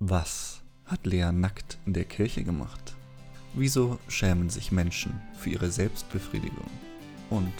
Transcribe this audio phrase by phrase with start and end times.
[0.00, 2.94] Was hat Lea nackt in der Kirche gemacht?
[3.54, 6.70] Wieso schämen sich Menschen für ihre Selbstbefriedigung?
[7.30, 7.52] Und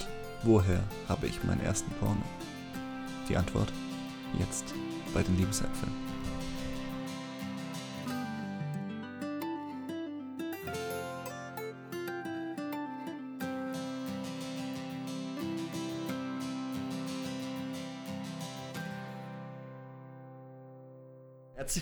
[0.44, 2.22] woher habe ich meinen ersten Porno?
[3.28, 3.72] Die Antwort
[4.38, 4.72] jetzt
[5.12, 6.07] bei den Liebesäpfeln.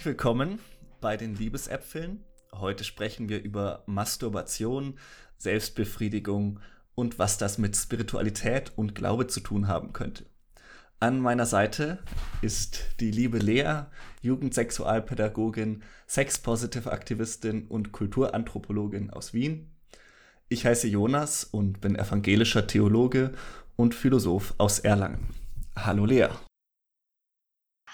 [0.07, 0.61] Willkommen
[1.01, 2.23] bei den Liebesäpfeln.
[2.55, 5.01] Heute sprechen wir über Masturbation,
[5.37, 6.61] Selbstbefriedigung
[6.95, 10.25] und was das mit Spiritualität und Glaube zu tun haben könnte.
[11.01, 11.99] An meiner Seite
[12.41, 13.87] ist die liebe Lea,
[14.23, 19.73] Jugendsexualpädagogin, Sex-Positive-Aktivistin und Kulturanthropologin aus Wien.
[20.49, 23.33] Ich heiße Jonas und bin evangelischer Theologe
[23.75, 25.35] und Philosoph aus Erlangen.
[25.75, 26.29] Hallo Lea.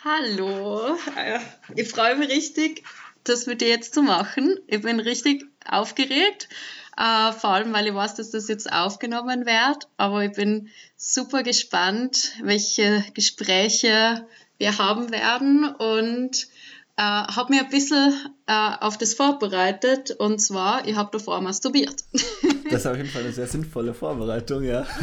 [0.05, 1.39] Hallo, äh,
[1.77, 2.83] ich freue mich richtig,
[3.23, 4.59] das mit dir jetzt zu machen.
[4.67, 6.49] Ich bin richtig aufgeregt,
[6.97, 9.89] äh, vor allem weil ich weiß, dass das jetzt aufgenommen wird.
[9.99, 14.27] Aber ich bin super gespannt, welche Gespräche
[14.59, 16.49] wir haben werden und
[16.97, 18.13] äh, habe mir ein bisschen
[18.49, 20.11] äh, auf das vorbereitet.
[20.11, 22.03] Und zwar, ich habe davor masturbiert.
[22.65, 24.85] das ist auf jeden Fall eine sehr sinnvolle Vorbereitung, ja.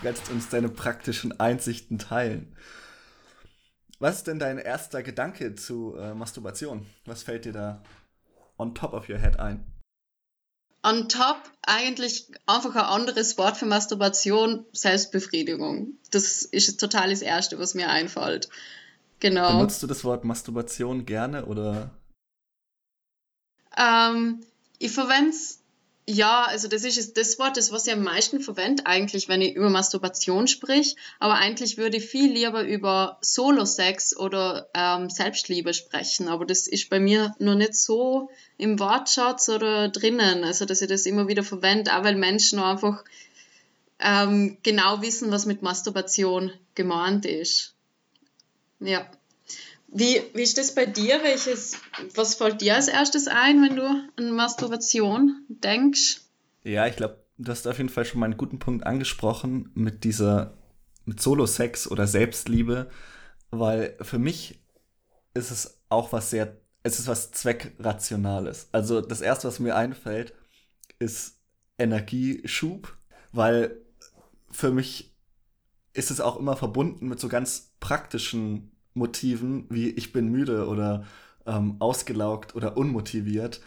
[0.00, 2.54] Du kannst uns deine praktischen Einsichten teilen.
[3.98, 6.86] Was ist denn dein erster Gedanke zu äh, Masturbation?
[7.06, 7.82] Was fällt dir da
[8.58, 9.64] on top of your head ein?
[10.82, 15.94] On top eigentlich einfach ein anderes Wort für Masturbation, Selbstbefriedigung.
[16.10, 18.48] Das ist total das Erste, was mir einfällt.
[19.18, 19.50] Genau.
[19.50, 21.90] Benutzt du das Wort Masturbation gerne oder?
[23.76, 24.42] Ähm,
[24.78, 25.60] ich verwende es
[26.08, 29.56] ja, also das ist das Wort, das was ich am meisten verwende eigentlich, wenn ich
[29.56, 30.94] über Masturbation sprich.
[31.18, 36.28] Aber eigentlich würde ich viel lieber über Solo-Sex oder ähm, Selbstliebe sprechen.
[36.28, 40.44] Aber das ist bei mir noch nicht so im Wortschatz oder drinnen.
[40.44, 43.02] Also dass ich das immer wieder verwende, auch weil Menschen einfach
[43.98, 47.74] ähm, genau wissen, was mit Masturbation gemeint ist.
[48.78, 49.10] Ja.
[49.88, 51.22] Wie, wie ist das bei dir?
[51.22, 51.78] Welches,
[52.14, 53.84] was fällt dir als erstes ein, wenn du
[54.16, 56.20] an Masturbation denkst?
[56.64, 60.04] Ja, ich glaube, du hast auf jeden Fall schon mal einen guten Punkt angesprochen mit
[60.04, 60.58] dieser,
[61.04, 62.90] mit Solo-Sex oder Selbstliebe,
[63.50, 64.60] weil für mich
[65.34, 68.68] ist es auch was sehr, es ist was Zweckrationales.
[68.72, 70.34] Also das erste, was mir einfällt,
[70.98, 71.38] ist
[71.78, 72.96] Energieschub,
[73.32, 73.80] weil
[74.50, 75.14] für mich
[75.92, 81.04] ist es auch immer verbunden mit so ganz praktischen Motiven wie ich bin müde oder
[81.46, 83.60] ähm, ausgelaugt oder unmotiviert.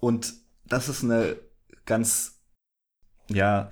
[0.00, 1.36] Und das ist eine
[1.84, 2.40] ganz,
[3.28, 3.70] ja,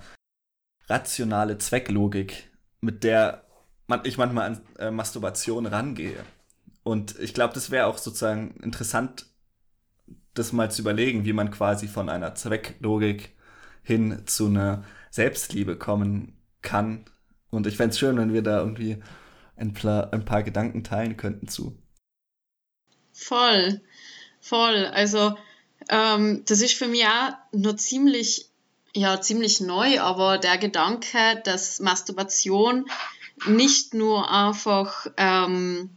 [0.87, 2.49] rationale Zwecklogik,
[2.81, 3.45] mit der
[3.87, 6.23] man, ich manchmal an äh, Masturbation rangehe.
[6.83, 9.25] Und ich glaube, das wäre auch sozusagen interessant,
[10.33, 13.35] das mal zu überlegen, wie man quasi von einer Zwecklogik
[13.81, 17.05] hin zu einer Selbstliebe kommen kann.
[17.49, 18.99] Und ich fände es schön, wenn wir da irgendwie
[19.59, 21.77] ein paar, ein paar Gedanken teilen könnten zu.
[23.13, 23.81] Voll,
[24.39, 24.85] voll.
[24.85, 25.35] Also
[25.89, 28.49] ähm, das ist für mich auch nur ziemlich,
[28.93, 32.89] ja, ziemlich neu, aber der Gedanke, dass Masturbation
[33.47, 35.89] nicht nur einfach ähm,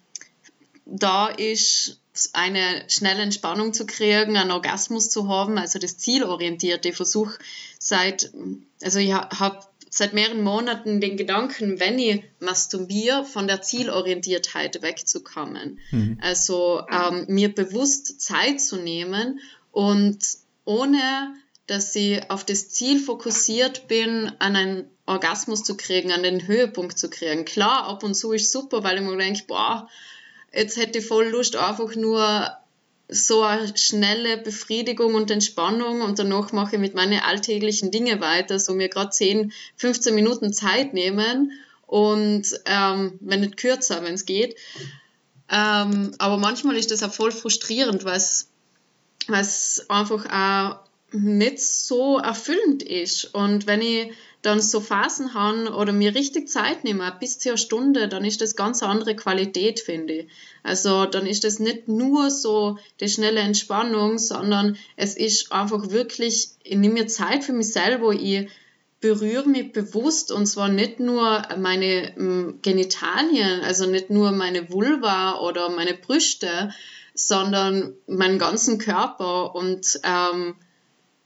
[0.84, 2.00] da ist,
[2.34, 6.91] eine schnelle Entspannung zu kriegen, einen Orgasmus zu haben, also das zielorientierte.
[6.91, 7.39] Ich versuche
[7.79, 8.33] seit,
[8.83, 9.61] also ich habe
[9.94, 15.80] seit mehreren Monaten den Gedanken, wenn ich masturbiere, von der Zielorientiertheit wegzukommen.
[15.91, 16.19] Mhm.
[16.22, 20.19] Also ähm, mir bewusst Zeit zu nehmen und
[20.64, 21.34] ohne
[21.66, 26.98] dass ich auf das Ziel fokussiert bin, an einen Orgasmus zu kriegen, an den Höhepunkt
[26.98, 27.44] zu kriegen.
[27.44, 29.91] Klar, ab und zu ist super, weil ich mir denke, boah,
[30.54, 32.50] jetzt hätte ich voll Lust, einfach nur
[33.08, 38.58] so eine schnelle Befriedigung und Entspannung und danach mache ich mit meinen alltäglichen Dingen weiter,
[38.58, 41.52] so mir gerade 10, 15 Minuten Zeit nehmen
[41.86, 44.56] und ähm, wenn nicht kürzer, wenn es geht.
[45.50, 50.81] Ähm, aber manchmal ist das auch voll frustrierend, weil es einfach auch
[51.12, 53.34] nicht so erfüllend ist.
[53.34, 54.12] Und wenn ich
[54.43, 58.41] dann so Phasen habe oder mir richtig Zeit nehme, bis zu einer Stunde, dann ist
[58.41, 60.29] das ganz andere Qualität, finde ich.
[60.65, 66.49] Also dann ist das nicht nur so die schnelle Entspannung, sondern es ist einfach wirklich,
[66.65, 68.49] ich nehme mir Zeit für mich selber, ich
[69.00, 75.41] berühre mich bewusst und zwar nicht nur meine ähm, Genitalien, also nicht nur meine Vulva
[75.41, 76.73] oder meine Brüste,
[77.15, 80.55] sondern meinen ganzen Körper und ähm,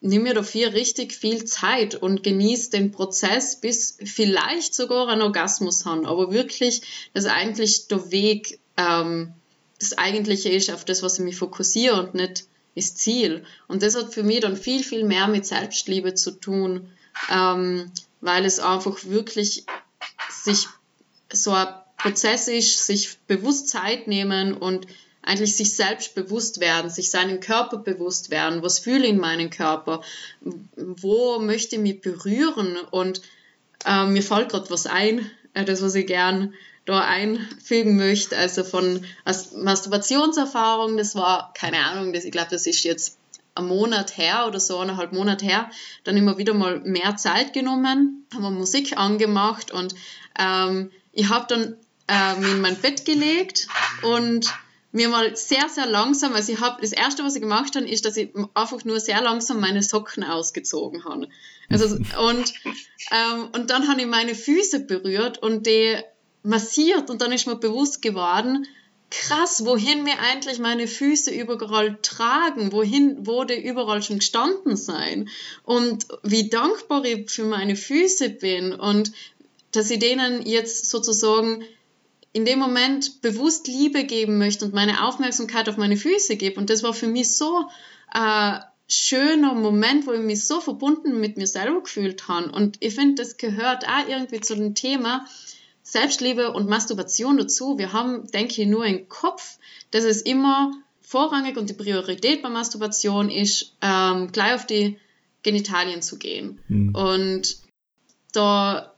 [0.00, 5.84] nimm mir dafür richtig viel Zeit und genieß den Prozess, bis vielleicht sogar ein Orgasmus
[5.84, 6.06] haben.
[6.06, 6.82] Aber wirklich,
[7.14, 9.32] dass eigentlich der Weg ähm,
[9.78, 12.44] das Eigentliche ist, auf das, was ich mich fokussiere und nicht
[12.74, 13.44] das Ziel.
[13.68, 16.90] Und das hat für mich dann viel, viel mehr mit Selbstliebe zu tun,
[17.30, 17.90] ähm,
[18.20, 19.64] weil es einfach wirklich
[20.30, 20.66] sich
[21.32, 24.86] so ein Prozess ist, sich bewusst Zeit nehmen und
[25.26, 29.50] eigentlich sich selbst bewusst werden, sich seinen Körper bewusst werden, was fühle ich in meinem
[29.50, 30.00] Körper,
[30.74, 32.76] wo möchte ich mich berühren?
[32.90, 33.20] Und
[33.84, 38.62] äh, mir fällt gerade was ein, äh, das was ich gern da einfügen möchte, also
[38.62, 43.18] von als Masturbationserfahrung, das war, keine Ahnung, das, ich glaube, das ist jetzt
[43.56, 45.68] ein Monat her oder so, eineinhalb Monat her,
[46.04, 49.96] dann immer wieder mal mehr Zeit genommen, haben wir Musik angemacht und
[50.38, 51.76] ähm, ich habe dann
[52.08, 53.66] äh, in mein Bett gelegt
[54.02, 54.54] und
[54.96, 58.04] mir mal sehr, sehr langsam, also ich habe, das erste, was ich gemacht habe, ist,
[58.04, 61.28] dass ich einfach nur sehr langsam meine Socken ausgezogen habe.
[61.68, 62.54] Also, und,
[63.12, 65.96] ähm, und dann habe ich meine Füße berührt und die
[66.42, 68.66] massiert und dann ist mir bewusst geworden,
[69.10, 75.28] krass, wohin mir eigentlich meine Füße überall tragen, wohin wurde überall schon gestanden sein
[75.64, 79.12] und wie dankbar ich für meine Füße bin und
[79.72, 81.64] dass ich denen jetzt sozusagen
[82.36, 86.60] in dem Moment bewusst Liebe geben möchte und meine Aufmerksamkeit auf meine Füße gebe.
[86.60, 87.64] Und das war für mich so
[88.10, 92.52] ein äh, schöner Moment, wo ich mich so verbunden mit mir selber gefühlt habe.
[92.52, 95.24] Und ich finde, das gehört auch irgendwie zu dem Thema,
[95.82, 97.78] Selbstliebe und Masturbation dazu.
[97.78, 99.56] Wir haben, denke ich, nur im Kopf,
[99.90, 104.98] dass es immer vorrangig und die Priorität bei Masturbation ist, ähm, gleich auf die
[105.42, 106.60] Genitalien zu gehen.
[106.68, 106.94] Mhm.
[106.94, 107.56] Und
[108.34, 108.92] da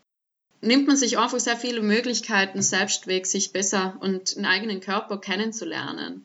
[0.60, 6.24] nimmt man sich einfach sehr viele Möglichkeiten, selbstweg sich besser und den eigenen Körper kennenzulernen.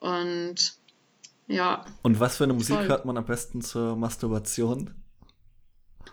[0.00, 0.74] Und
[1.46, 1.84] ja.
[2.02, 2.88] Und was für eine Musik voll.
[2.88, 4.94] hört man am besten zur Masturbation?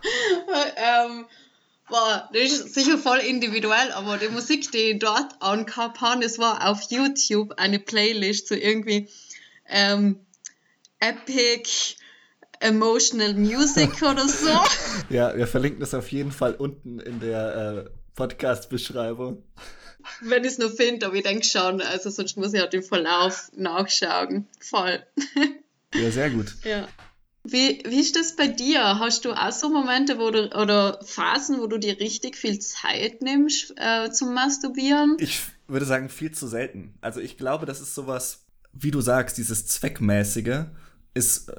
[0.75, 1.25] ähm,
[1.89, 6.39] Boah, das ist sicher voll individuell, aber die Musik, die ich dort angehabt habe, das
[6.39, 9.09] war auf YouTube eine Playlist so irgendwie
[9.67, 10.19] ähm,
[10.99, 11.97] Epic
[12.63, 14.49] Emotional Music oder so.
[15.09, 19.43] ja, wir verlinken das auf jeden Fall unten in der äh, Podcast-Beschreibung.
[20.21, 22.83] Wenn ich es nur finde, aber ich denke schon, also sonst muss ich halt den
[22.83, 24.47] Verlauf nachschauen.
[24.59, 25.03] Voll.
[25.93, 26.55] ja, sehr gut.
[26.63, 26.87] Ja.
[27.45, 28.99] Wie, wie ist das bei dir?
[28.99, 33.21] Hast du auch so Momente wo du, oder Phasen, wo du dir richtig viel Zeit
[33.21, 35.17] nimmst äh, zum Masturbieren?
[35.19, 36.93] Ich würde sagen, viel zu selten.
[37.01, 40.65] Also ich glaube, das ist sowas, wie du sagst, dieses Zweckmäßige
[41.13, 41.51] ist.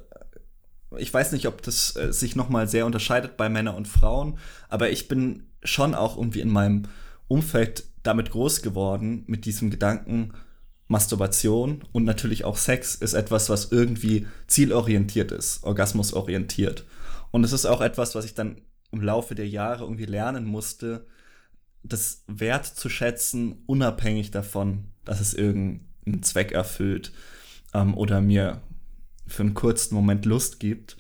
[0.98, 4.38] Ich weiß nicht, ob das äh, sich nochmal sehr unterscheidet bei Männern und Frauen,
[4.68, 6.84] aber ich bin schon auch irgendwie in meinem
[7.28, 10.32] Umfeld damit groß geworden, mit diesem Gedanken,
[10.86, 16.84] Masturbation und natürlich auch Sex ist etwas, was irgendwie zielorientiert ist, orgasmusorientiert.
[17.30, 18.60] Und es ist auch etwas, was ich dann
[18.92, 21.06] im Laufe der Jahre irgendwie lernen musste,
[21.82, 27.12] das Wert zu schätzen, unabhängig davon, dass es irgendeinen Zweck erfüllt
[27.72, 28.60] ähm, oder mir
[29.26, 30.96] für einen kurzen Moment Lust gibt.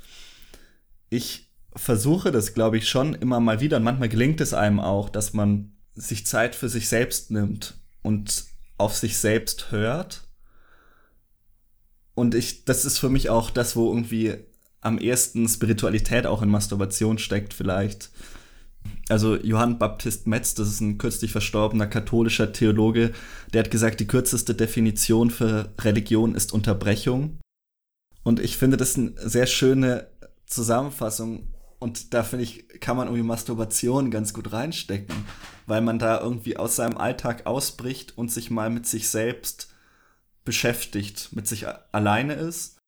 [1.10, 5.08] Ich versuche das, glaube ich, schon immer mal wieder und manchmal gelingt es einem auch,
[5.08, 8.44] dass man sich Zeit für sich selbst nimmt und
[8.78, 10.28] auf sich selbst hört.
[12.14, 14.34] Und ich, das ist für mich auch das, wo irgendwie
[14.80, 18.10] am ehesten Spiritualität auch in Masturbation steckt, vielleicht.
[19.08, 23.12] Also Johann Baptist Metz, das ist ein kürzlich verstorbener katholischer Theologe,
[23.52, 27.38] der hat gesagt, die kürzeste Definition für Religion ist Unterbrechung.
[28.24, 30.08] Und ich finde das eine sehr schöne
[30.46, 31.48] Zusammenfassung.
[31.78, 35.14] Und da finde ich, kann man irgendwie Masturbation ganz gut reinstecken
[35.66, 39.74] weil man da irgendwie aus seinem Alltag ausbricht und sich mal mit sich selbst
[40.44, 42.78] beschäftigt, mit sich alleine ist.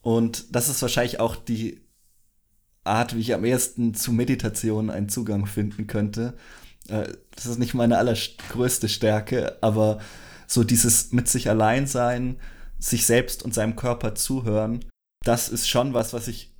[0.00, 1.82] Und das ist wahrscheinlich auch die
[2.84, 6.34] Art, wie ich am ehesten zu Meditation einen Zugang finden könnte.
[6.88, 9.98] Äh, das ist nicht meine allergrößte Stärke, aber
[10.46, 12.36] so dieses mit sich allein sein,
[12.82, 14.84] sich selbst und seinem Körper zuhören,
[15.24, 16.50] das ist schon was, was ich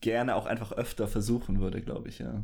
[0.00, 2.42] gerne auch einfach öfter versuchen würde, glaube ich, ja.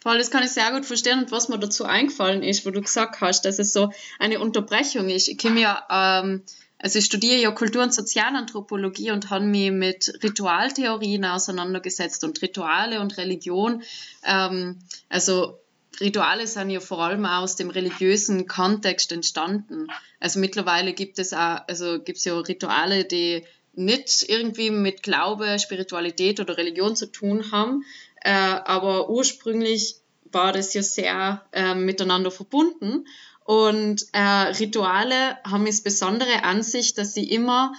[0.00, 2.80] Voll, das kann ich sehr gut verstehen und was mir dazu eingefallen ist, wo du
[2.80, 5.28] gesagt hast, dass es so eine Unterbrechung ist.
[5.28, 6.42] Ich komme ja, ähm,
[6.78, 13.00] also ich studiere ja Kultur- und Sozialanthropologie und habe mich mit Ritualtheorien auseinandergesetzt und Rituale
[13.00, 13.84] und Religion.
[14.24, 15.61] Ähm, also
[16.00, 19.88] Rituale sind ja vor allem aus dem religiösen Kontext entstanden.
[20.20, 23.44] Also mittlerweile gibt es auch, also gibt es ja Rituale, die
[23.74, 27.84] nicht irgendwie mit Glaube, Spiritualität oder Religion zu tun haben,
[28.22, 33.06] äh, aber ursprünglich war das ja sehr äh, miteinander verbunden.
[33.44, 37.74] Und äh, Rituale haben das Besondere an sich, dass sie immer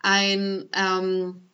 [0.00, 1.45] ein, ähm,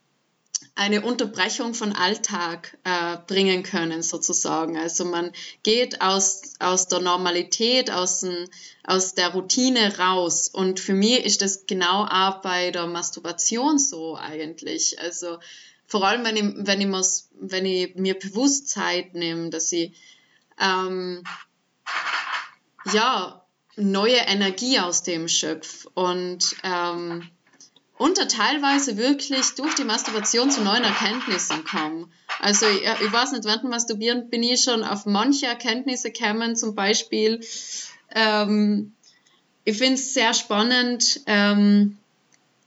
[0.75, 4.79] eine Unterbrechung von Alltag äh, bringen können, sozusagen.
[4.79, 8.49] Also man geht aus, aus der Normalität, aus, den,
[8.83, 10.49] aus der Routine raus.
[10.49, 14.99] Und für mich ist das genau auch bei der Masturbation so eigentlich.
[14.99, 15.39] Also
[15.87, 19.93] vor allem, wenn ich, wenn ich, wenn ich mir bewusst Zeit nehme, dass ich
[20.59, 21.23] ähm,
[22.93, 23.45] ja,
[23.77, 27.29] neue Energie aus dem schöpfe und ähm,
[28.03, 32.09] und da teilweise wirklich durch die Masturbation zu neuen Erkenntnissen komme.
[32.41, 36.57] Also ich, ich weiß nicht, während dem Masturbieren bin ich schon auf manche Erkenntnisse gekommen,
[36.57, 37.39] zum Beispiel,
[38.13, 38.93] ähm,
[39.63, 41.97] ich finde es sehr spannend, ähm,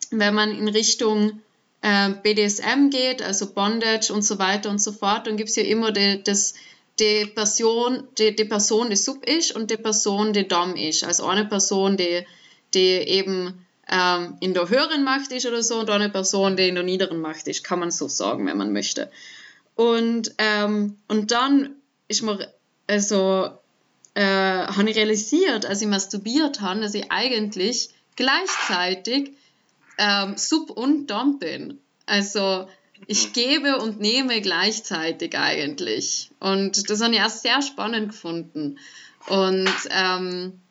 [0.10, 1.42] wenn man in Richtung
[1.82, 5.64] äh, BDSM geht, also Bondage und so weiter und so fort, dann gibt es ja
[5.64, 6.54] immer die, das,
[6.98, 11.04] die Person, die, die Person, die Sub ist und die Person, die Dom ist.
[11.04, 12.26] Also eine Person, die,
[12.74, 16.76] die eben ähm, in der höheren Macht ist oder so und eine Person, die in
[16.76, 19.12] der niederen Macht ist, kann man so sagen, wenn man möchte.
[19.76, 21.76] Und, ähm, und dann
[22.08, 22.54] ist mir,
[22.88, 23.50] also,
[24.14, 29.34] äh, habe ich realisiert, als ich masturbiert habe, dass ich eigentlich gleichzeitig
[29.98, 31.80] ähm, Sub und Dom bin.
[32.06, 32.68] Also,
[33.08, 36.32] ich gebe und nehme gleichzeitig eigentlich.
[36.40, 38.80] Und das habe ich auch sehr spannend gefunden.
[39.28, 40.62] Und ähm,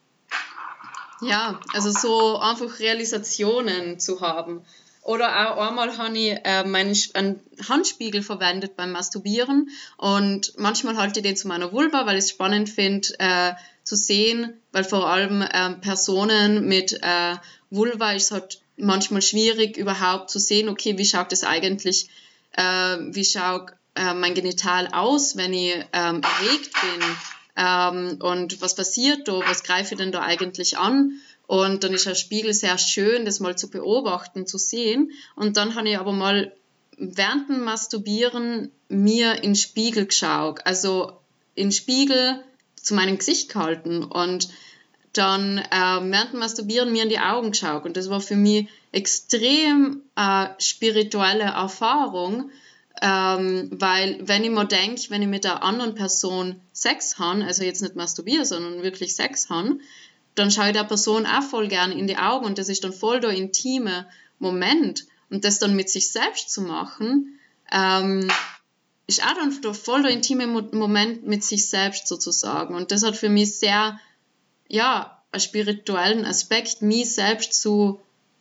[1.27, 4.65] ja, also so einfach Realisationen zu haben.
[5.03, 11.25] Oder auch einmal habe ich äh, einen Handspiegel verwendet beim Masturbieren und manchmal halte ich
[11.25, 13.53] den zu meiner Vulva, weil ich es spannend finde äh,
[13.83, 17.37] zu sehen, weil vor allem äh, Personen mit äh,
[17.69, 22.09] Vulva ist halt manchmal schwierig überhaupt zu sehen, okay, wie schaut das eigentlich,
[22.53, 23.73] äh, wie schaut
[24.17, 27.17] mein Genital aus, wenn ich ähm, erregt bin
[27.57, 31.21] ähm, und was passiert da, was greife ich denn da eigentlich an?
[31.47, 35.13] Und dann ist der Spiegel sehr schön, das mal zu beobachten, zu sehen.
[35.37, 36.53] Und dann habe ich aber mal
[36.97, 41.13] während dem Masturbieren mir in den Spiegel geschaut, also
[41.55, 42.43] in den Spiegel
[42.77, 44.49] zu meinem Gesicht gehalten und
[45.13, 47.85] dann äh, während dem Masturbieren mir in die Augen geschaut.
[47.85, 52.51] Und das war für mich extrem äh, spirituelle Erfahrung,
[53.03, 57.65] ähm, weil wenn ich mir denke, wenn ich mit einer anderen Person Sex habe, also
[57.65, 59.79] jetzt nicht masturbiere, sondern wirklich Sex habe,
[60.35, 62.93] dann schaue ich der Person auch voll gern in die Augen und das ist dann
[62.93, 64.07] voll der intime
[64.39, 65.07] Moment.
[65.31, 67.39] Und das dann mit sich selbst zu machen,
[67.73, 68.31] ähm,
[69.07, 72.75] ist auch dann voll der intime Moment mit sich selbst sozusagen.
[72.75, 73.99] Und das hat für mich sehr,
[74.69, 78.01] ja, einen spirituellen Aspekt, mich selbst zu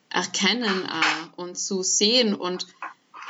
[0.10, 2.68] erkennen auch und zu sehen und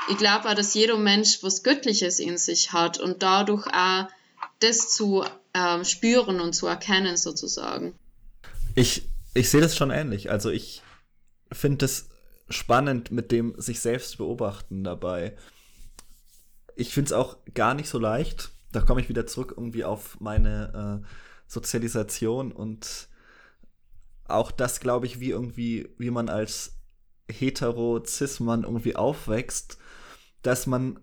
[0.09, 4.07] ich glaube auch, dass jeder Mensch was Göttliches in sich hat und dadurch auch
[4.59, 7.93] das zu äh, spüren und zu erkennen sozusagen.
[8.75, 10.31] Ich, ich sehe das schon ähnlich.
[10.31, 10.81] Also ich
[11.51, 12.09] finde es
[12.49, 15.37] spannend mit dem sich selbst beobachten dabei.
[16.75, 18.51] Ich finde es auch gar nicht so leicht.
[18.71, 21.07] Da komme ich wieder zurück irgendwie auf meine äh,
[21.47, 23.07] Sozialisation und
[24.25, 26.77] auch das, glaube ich, wie irgendwie, wie man als
[27.29, 29.77] hetero-cis-Mann irgendwie aufwächst,
[30.43, 30.99] dass man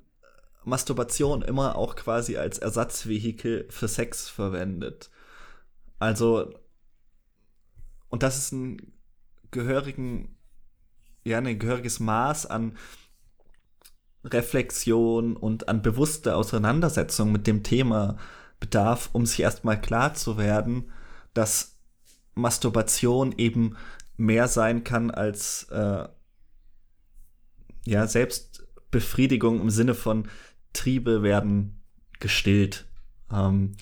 [0.65, 5.11] Masturbation immer auch quasi als Ersatzvehikel für Sex verwendet.
[5.99, 6.55] Also,
[8.09, 8.93] und das ist ein
[9.51, 10.37] gehörigen,
[11.25, 12.77] ja, ein gehöriges Maß an
[14.25, 18.19] Reflexion und an bewusster Auseinandersetzung mit dem Thema
[18.59, 20.93] bedarf, um sich erstmal klar zu werden,
[21.33, 21.79] dass
[22.35, 23.77] Masturbation eben
[24.17, 26.07] mehr sein kann als äh,
[27.87, 30.29] ja selbst Befriedigung im Sinne von
[30.73, 31.81] Triebe werden
[32.19, 32.87] gestillt.
[33.33, 33.73] Ähm,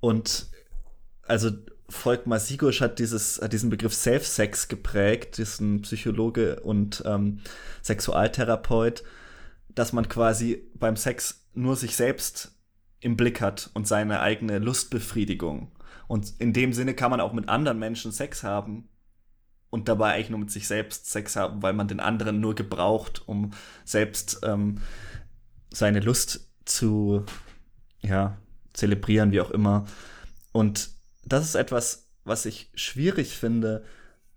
[0.00, 0.46] und
[1.22, 1.50] also
[1.88, 7.40] Volkmar Sigusch hat dieses, hat diesen Begriff Self-Sex geprägt, ein Psychologe und ähm,
[7.82, 9.04] Sexualtherapeut,
[9.68, 12.52] dass man quasi beim Sex nur sich selbst
[13.00, 15.72] im Blick hat und seine eigene Lustbefriedigung.
[16.08, 18.88] Und in dem Sinne kann man auch mit anderen Menschen Sex haben,
[19.70, 23.22] und dabei eigentlich nur mit sich selbst Sex haben, weil man den anderen nur gebraucht,
[23.26, 23.50] um
[23.84, 24.80] selbst ähm,
[25.70, 27.24] seine Lust zu
[28.00, 28.38] ja,
[28.72, 29.86] zelebrieren, wie auch immer.
[30.52, 30.90] Und
[31.24, 33.84] das ist etwas, was ich schwierig finde,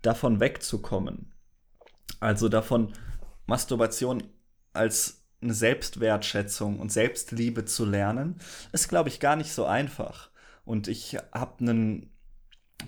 [0.02, 1.32] davon wegzukommen.
[2.20, 2.92] Also davon
[3.46, 4.22] Masturbation
[4.72, 8.36] als eine Selbstwertschätzung und Selbstliebe zu lernen,
[8.72, 10.30] ist, glaube ich, gar nicht so einfach.
[10.64, 12.10] Und ich habe einen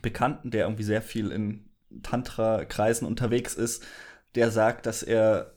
[0.02, 1.68] Bekannten, der irgendwie sehr viel in
[2.02, 3.84] Tantra-Kreisen unterwegs ist,
[4.34, 5.52] der sagt, dass er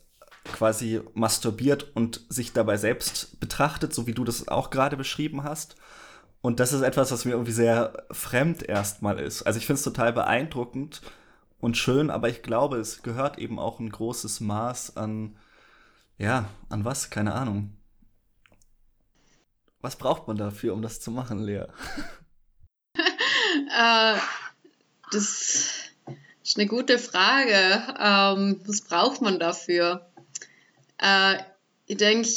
[0.53, 5.75] quasi masturbiert und sich dabei selbst betrachtet, so wie du das auch gerade beschrieben hast.
[6.41, 9.43] Und das ist etwas, was mir irgendwie sehr fremd erstmal ist.
[9.43, 11.01] Also ich finde es total beeindruckend
[11.59, 15.35] und schön, aber ich glaube, es gehört eben auch ein großes Maß an
[16.17, 17.09] Ja, an was?
[17.09, 17.75] Keine Ahnung.
[19.81, 21.65] Was braucht man dafür, um das zu machen, Lea?
[22.95, 24.17] äh,
[25.11, 25.86] das
[26.47, 27.83] ist eine gute Frage.
[27.99, 30.07] Ähm, was braucht man dafür?
[30.97, 31.39] Äh,
[31.87, 32.29] ich denke,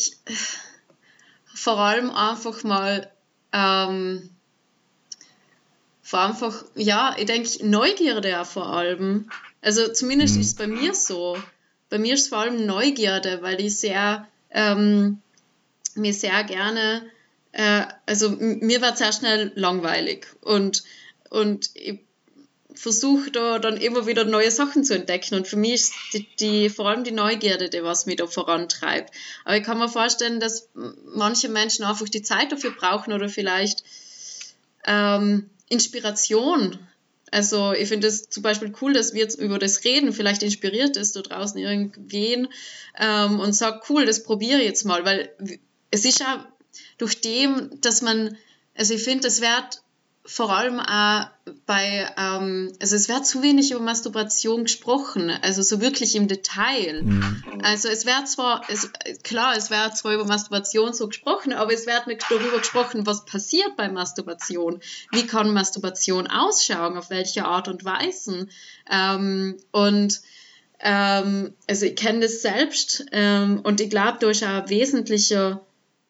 [1.54, 3.08] vor allem einfach mal,
[3.52, 4.30] ähm,
[6.02, 9.30] vor einfach, ja, ich denke, Neugierde ja vor allem.
[9.62, 10.40] Also zumindest mhm.
[10.40, 11.38] ist es bei mir so.
[11.88, 15.22] Bei mir ist es vor allem Neugierde, weil ich sehr, ähm,
[15.94, 17.08] mir sehr gerne,
[17.52, 20.82] äh, also mir war sehr schnell langweilig und,
[21.30, 22.00] und ich
[22.80, 25.34] versuche da dann immer wieder neue Sachen zu entdecken.
[25.34, 29.12] Und für mich ist die, die, vor allem die Neugierde, die was mich da vorantreibt.
[29.44, 30.70] Aber ich kann mir vorstellen, dass
[31.04, 33.84] manche Menschen einfach die Zeit dafür brauchen oder vielleicht
[34.86, 36.78] ähm, Inspiration.
[37.30, 40.14] Also ich finde es zum Beispiel cool, dass wir jetzt über das reden.
[40.14, 42.48] Vielleicht inspiriert es da draußen irgendwen
[42.98, 45.04] ähm, und sagt, cool, das probiere ich jetzt mal.
[45.04, 45.30] Weil
[45.90, 46.50] es ist ja
[46.96, 48.38] durch dem, dass man,
[48.74, 49.82] also ich finde, es wird
[50.24, 51.26] vor allem auch
[51.66, 57.02] bei, ähm, also es wird zu wenig über Masturbation gesprochen, also so wirklich im Detail.
[57.02, 57.42] Mhm.
[57.62, 58.90] Also es wird zwar, es,
[59.22, 63.24] klar, es wird zwar über Masturbation so gesprochen, aber es wird nicht darüber gesprochen, was
[63.24, 64.80] passiert bei Masturbation.
[65.10, 68.46] Wie kann Masturbation ausschauen, auf welche Art und Weise.
[68.90, 70.20] Ähm, und
[70.80, 75.60] ähm, also ich kenne das selbst ähm, und ich glaube, auch ein wesentlicher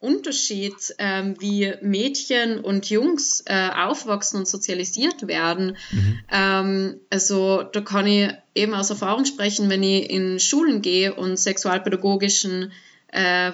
[0.01, 5.77] Unterschied, ähm, wie Mädchen und Jungs äh, aufwachsen und sozialisiert werden.
[5.91, 6.21] Mhm.
[6.33, 11.39] Ähm, also da kann ich eben aus Erfahrung sprechen, wenn ich in Schulen gehe und
[11.39, 12.73] sexualpädagogischen
[13.13, 13.53] äh,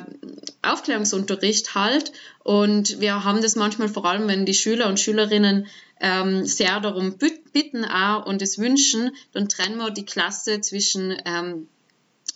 [0.63, 2.13] Aufklärungsunterricht halt.
[2.45, 5.67] Und wir haben das manchmal vor allem, wenn die Schüler und Schülerinnen
[6.01, 7.17] ähm, sehr darum
[7.53, 11.69] bitten auch und es wünschen, dann trennen wir die Klasse zwischen ähm,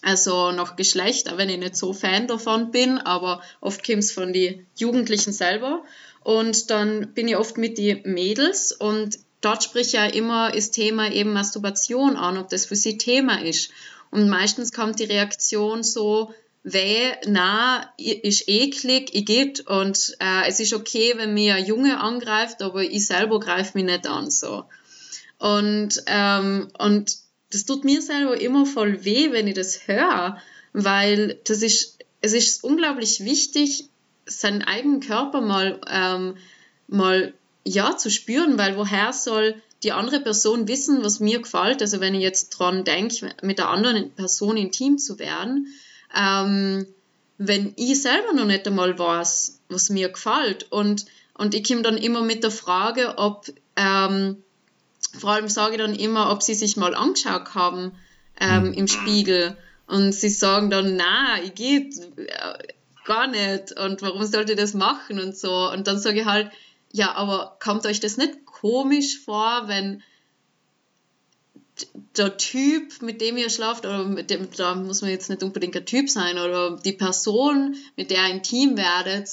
[0.03, 4.13] also nach Geschlecht, auch wenn ich nicht so Fan davon bin, aber oft kommt es
[4.13, 5.83] von den Jugendlichen selber.
[6.23, 11.11] Und dann bin ich oft mit den Mädels und dort spricht ja immer das Thema
[11.11, 13.71] eben Masturbation an, ob das für sie Thema ist.
[14.11, 20.61] Und meistens kommt die Reaktion so, weh, na, ist eklig, ich geht und äh, es
[20.61, 24.65] ist okay, wenn mir ein Junge angreift, aber ich selber greife mich nicht an, so.
[25.39, 27.17] Und, ähm, und
[27.51, 30.41] das tut mir selber immer voll weh, wenn ich das höre,
[30.73, 33.89] weil das ist, es ist unglaublich wichtig,
[34.27, 36.37] seinen eigenen Körper mal, ähm,
[36.87, 37.35] mal
[37.65, 41.83] ja zu spüren, weil woher soll die andere Person wissen, was mir gefällt?
[41.83, 45.69] Also wenn ich jetzt dran denke, mit der anderen Person intim zu werden,
[46.15, 46.87] ähm,
[47.39, 51.07] wenn ich selber noch nicht einmal weiß, was mir gefällt und
[51.41, 54.43] und ich komme dann immer mit der Frage, ob ähm,
[55.19, 57.93] vor allem sage ich dann immer, ob sie sich mal angeschaut haben
[58.41, 58.73] ähm, mhm.
[58.73, 59.57] im Spiegel.
[59.87, 62.59] Und sie sagen dann, na, ich geht äh,
[63.05, 63.79] gar nicht.
[63.79, 65.71] Und warum sollte ich das machen und so.
[65.71, 66.51] Und dann sage ich halt,
[66.93, 70.03] ja, aber kommt euch das nicht komisch vor, wenn
[72.17, 75.77] der Typ, mit dem ihr schlaft, oder mit dem, da muss man jetzt nicht unbedingt
[75.77, 79.29] ein Typ sein, oder die Person, mit der ihr intim werdet,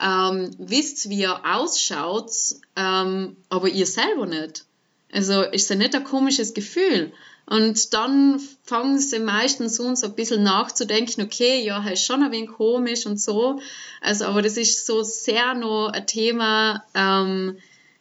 [0.00, 2.32] ähm, wisst, wie ihr ausschaut,
[2.76, 4.64] ähm, aber ihr selber nicht.
[5.12, 7.12] Also ist ja nicht ein komisches Gefühl.
[7.46, 12.50] Und dann fangen sie meistens uns ein bisschen nachzudenken, okay, ja, ist schon ein wenig
[12.50, 13.60] komisch und so.
[14.00, 17.58] Also, aber das ist so sehr noch ein Thema, ähm,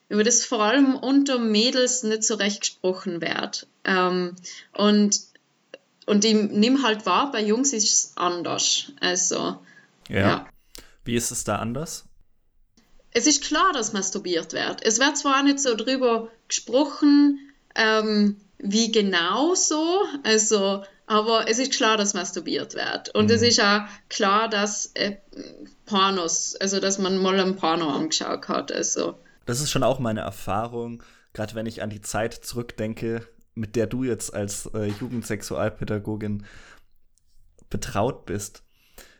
[0.07, 3.65] über das vor allem unter Mädels nicht so recht gesprochen wird.
[3.85, 4.35] Ähm,
[4.73, 5.19] und,
[6.05, 8.91] und ich nehme halt wahr, bei Jungs ist es anders.
[8.99, 9.59] Also,
[10.09, 10.19] ja.
[10.19, 10.49] ja.
[11.05, 12.08] Wie ist es da anders?
[13.11, 14.85] Es ist klar, dass masturbiert wird.
[14.85, 17.39] Es wird zwar nicht so drüber gesprochen,
[17.75, 23.15] ähm, wie genau so, also, aber es ist klar, dass masturbiert wird.
[23.15, 23.31] Und mhm.
[23.31, 25.17] es ist auch klar, dass äh,
[25.85, 28.71] Pornos, also dass man mal ein Porno angeschaut hat.
[28.71, 29.17] Also.
[29.45, 31.01] Das ist schon auch meine Erfahrung,
[31.33, 36.45] gerade wenn ich an die Zeit zurückdenke, mit der du jetzt als äh, Jugendsexualpädagogin
[37.69, 38.63] betraut bist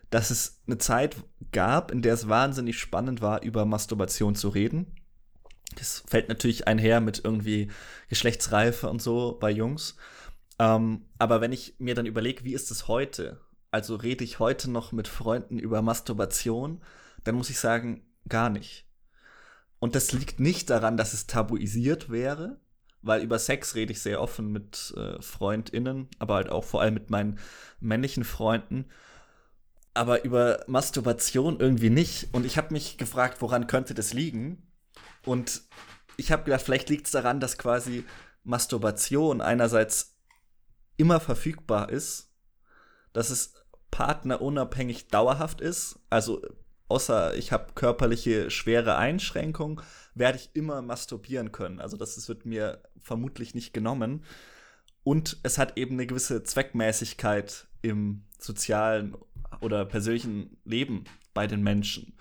[0.09, 1.17] dass es eine Zeit
[1.51, 4.87] gab, in der es wahnsinnig spannend war, über Masturbation zu reden.
[5.75, 7.69] Das fällt natürlich einher mit irgendwie
[8.07, 9.95] Geschlechtsreife und so bei Jungs.
[10.57, 13.39] Ähm, aber wenn ich mir dann überlege, wie ist es heute?
[13.71, 16.81] Also rede ich heute noch mit Freunden über Masturbation,
[17.23, 18.87] dann muss ich sagen, gar nicht.
[19.77, 22.59] Und das liegt nicht daran, dass es tabuisiert wäre,
[23.01, 26.95] weil über Sex rede ich sehr offen mit äh, FreundInnen, aber halt auch vor allem
[26.95, 27.39] mit meinen
[27.79, 28.85] männlichen Freunden
[29.93, 32.29] aber über Masturbation irgendwie nicht.
[32.33, 34.67] Und ich habe mich gefragt, woran könnte das liegen?
[35.25, 35.61] Und
[36.17, 38.05] ich habe gedacht, vielleicht liegt es daran, dass quasi
[38.43, 40.17] Masturbation einerseits
[40.97, 42.33] immer verfügbar ist,
[43.13, 43.53] dass es
[43.91, 45.99] partnerunabhängig dauerhaft ist.
[46.09, 46.41] Also
[46.89, 49.81] außer ich habe körperliche schwere Einschränkungen,
[50.13, 51.79] werde ich immer masturbieren können.
[51.79, 54.25] Also das, das wird mir vermutlich nicht genommen.
[55.03, 59.15] Und es hat eben eine gewisse Zweckmäßigkeit im sozialen
[59.61, 62.17] oder persönlichen Leben bei den Menschen.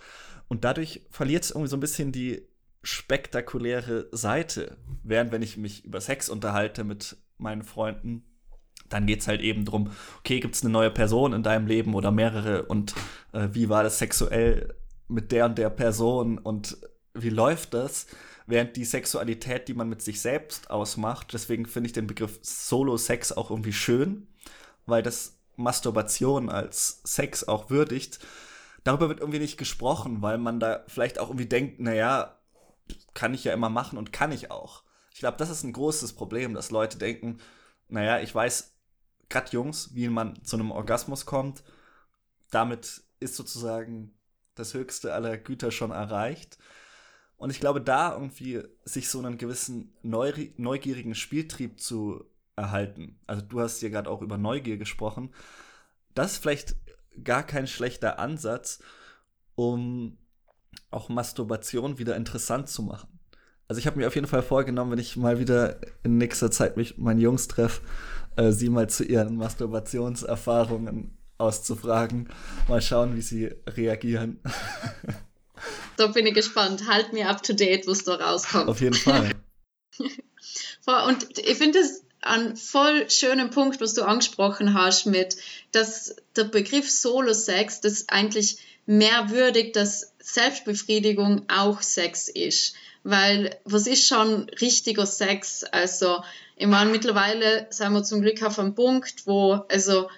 [0.49, 2.43] Und dadurch verliert es irgendwie so ein bisschen die
[2.83, 4.79] spektakuläre Seite.
[5.03, 8.25] Während wenn ich mich über Sex unterhalte mit meinen Freunden,
[8.89, 11.95] dann geht es halt eben darum, okay, gibt es eine neue Person in deinem Leben
[11.95, 12.95] oder mehrere und
[13.33, 14.75] äh, wie war das sexuell
[15.09, 16.79] mit der und der Person und
[17.15, 18.07] wie läuft das?
[18.47, 23.33] Während die Sexualität, die man mit sich selbst ausmacht, deswegen finde ich den Begriff Solo-Sex
[23.33, 24.29] auch irgendwie schön,
[24.87, 28.21] weil das Masturbation als Sex auch würdigt.
[28.85, 32.39] Darüber wird irgendwie nicht gesprochen, weil man da vielleicht auch irgendwie denkt, naja,
[33.15, 34.85] kann ich ja immer machen und kann ich auch.
[35.13, 37.39] Ich glaube, das ist ein großes Problem, dass Leute denken,
[37.89, 38.73] naja, ich weiß,
[39.29, 41.65] gerade Jungs, wie man zu einem Orgasmus kommt,
[42.51, 44.15] damit ist sozusagen
[44.55, 46.59] das höchste aller Güter schon erreicht.
[47.37, 52.25] Und ich glaube, da irgendwie sich so einen gewissen neugierigen Spieltrieb zu
[52.59, 53.19] erhalten.
[53.27, 55.31] Also du hast ja gerade auch über Neugier gesprochen.
[56.15, 56.77] Das ist vielleicht
[57.23, 58.81] gar kein schlechter Ansatz,
[59.55, 60.19] um
[60.91, 63.09] auch Masturbation wieder interessant zu machen.
[63.69, 66.77] Also ich habe mir auf jeden Fall vorgenommen, wenn ich mal wieder in nächster Zeit
[66.77, 67.83] mich mit meinen Jungs treffe,
[68.37, 72.29] äh, sie mal zu ihren Masturbationserfahrungen auszufragen.
[72.67, 74.41] Mal schauen, wie sie reagieren.
[75.97, 76.89] da bin ich gespannt.
[76.89, 78.69] Halt mir up to date, was da rauskommt.
[78.69, 79.33] Auf jeden Fall.
[81.07, 85.37] Und ich finde es einen voll schönen Punkt, was du angesprochen hast, mit,
[85.73, 92.75] dass der Begriff Solo-Sex das eigentlich mehr würdigt, dass Selbstbefriedigung auch Sex ist.
[93.05, 95.65] Weil was ist schon richtiger Sex?
[95.65, 96.23] Also,
[96.57, 100.11] ich meine, mittlerweile sind wir zum Glück auf einem Punkt, wo, also,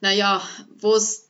[0.00, 0.42] naja,
[0.78, 1.25] wo es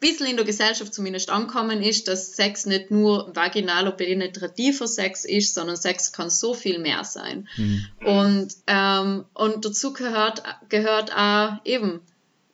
[0.00, 5.24] bisschen in der Gesellschaft zumindest ankommen ist, dass Sex nicht nur vaginal oder penetrativer Sex
[5.24, 7.48] ist, sondern Sex kann so viel mehr sein.
[7.56, 7.86] Mhm.
[8.04, 12.00] Und, ähm, und dazu gehört, gehört auch eben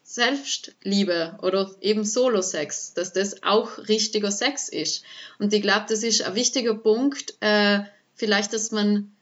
[0.02, 5.02] Selbstliebe oder eben Solo-Sex, dass das auch richtiger Sex ist.
[5.38, 7.80] Und ich glaube, das ist ein wichtiger Punkt, äh,
[8.14, 9.12] vielleicht, dass man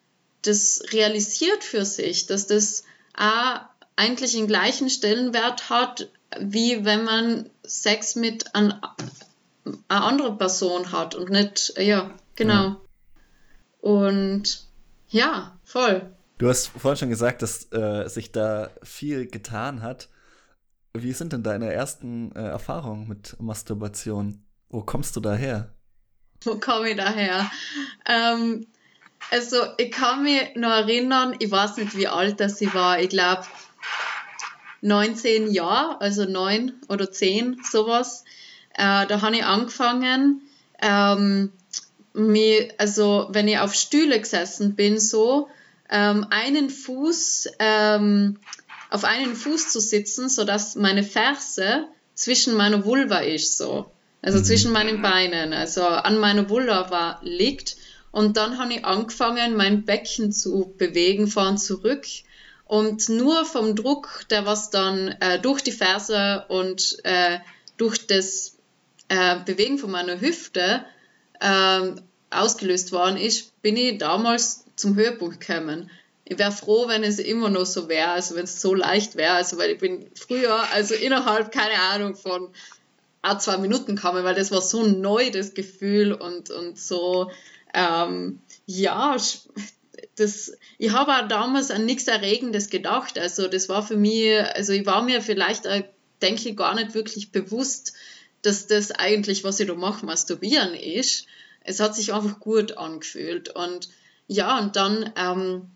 [0.42, 2.84] das realisiert für sich, dass das
[3.16, 3.60] auch
[3.96, 6.08] eigentlich den gleichen Stellenwert hat,
[6.40, 8.80] wie wenn man Sex mit an,
[9.88, 12.62] einer anderen Person hat und nicht, ja, genau.
[12.62, 12.80] Ja.
[13.80, 14.66] Und
[15.08, 16.14] ja, voll.
[16.38, 20.08] Du hast vorhin schon gesagt, dass äh, sich da viel getan hat.
[20.94, 24.42] Wie sind denn deine ersten äh, Erfahrungen mit Masturbation?
[24.68, 25.72] Wo kommst du daher?
[26.44, 27.50] Wo komme ich daher?
[28.06, 28.66] Ähm,
[29.30, 32.98] also, ich kann mich noch erinnern, ich weiß nicht, wie alt das ich war.
[32.98, 33.44] Ich glaube,
[34.82, 38.24] 19 Jahre, also 9 oder 10, sowas.
[38.74, 40.42] Äh, da habe ich angefangen,
[40.80, 41.52] ähm,
[42.12, 45.48] mich, also wenn ich auf Stühle gesessen bin, so
[45.88, 48.38] ähm, einen Fuß ähm,
[48.92, 53.90] auf einen Fuß zu sitzen, sodass meine Ferse zwischen meiner Vulva ist, so.
[54.20, 54.44] Also mhm.
[54.44, 57.76] zwischen meinen Beinen, also an meiner Vulva liegt.
[58.10, 62.04] Und dann habe ich angefangen, mein Becken zu bewegen, und zurück.
[62.72, 67.38] Und nur vom Druck, der was dann äh, durch die Ferse und äh,
[67.76, 68.56] durch das
[69.08, 70.82] äh, Bewegen von meiner Hüfte
[71.42, 75.90] ähm, ausgelöst worden ist, bin ich damals zum Höhepunkt gekommen.
[76.24, 79.34] Ich wäre froh, wenn es immer noch so wäre, also wenn es so leicht wäre,
[79.34, 82.48] also weil ich bin früher, also innerhalb, keine Ahnung, von
[83.20, 87.30] ein, zwei Minuten gekommen, weil das war so neu, das Gefühl und, und so,
[87.74, 89.18] ähm, ja,
[90.22, 93.18] das, ich habe auch damals an nichts Erregendes gedacht.
[93.18, 95.64] Also das war für mich, also ich war mir vielleicht,
[96.22, 97.92] denke ich, gar nicht wirklich bewusst,
[98.42, 101.26] dass das eigentlich, was ich da mache, masturbieren ist.
[101.60, 103.50] Es hat sich einfach gut angefühlt.
[103.50, 103.88] Und
[104.26, 105.70] ja, und dann ähm,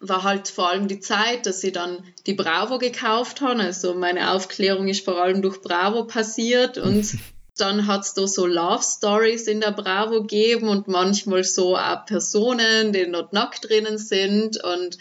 [0.00, 3.60] war halt vor allem die Zeit, dass ich dann die Bravo gekauft habe.
[3.60, 7.16] Also meine Aufklärung ist vor allem durch Bravo passiert und
[7.56, 12.04] Dann hat es da so Love Stories in der Bravo gegeben und manchmal so auch
[12.06, 14.62] Personen, die dort nackt drinnen sind.
[14.62, 14.98] Und,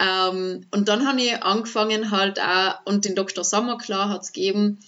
[0.00, 3.44] ähm, und dann habe ich angefangen halt auch, und den Dr.
[3.44, 4.78] Sommerklar hat es gegeben,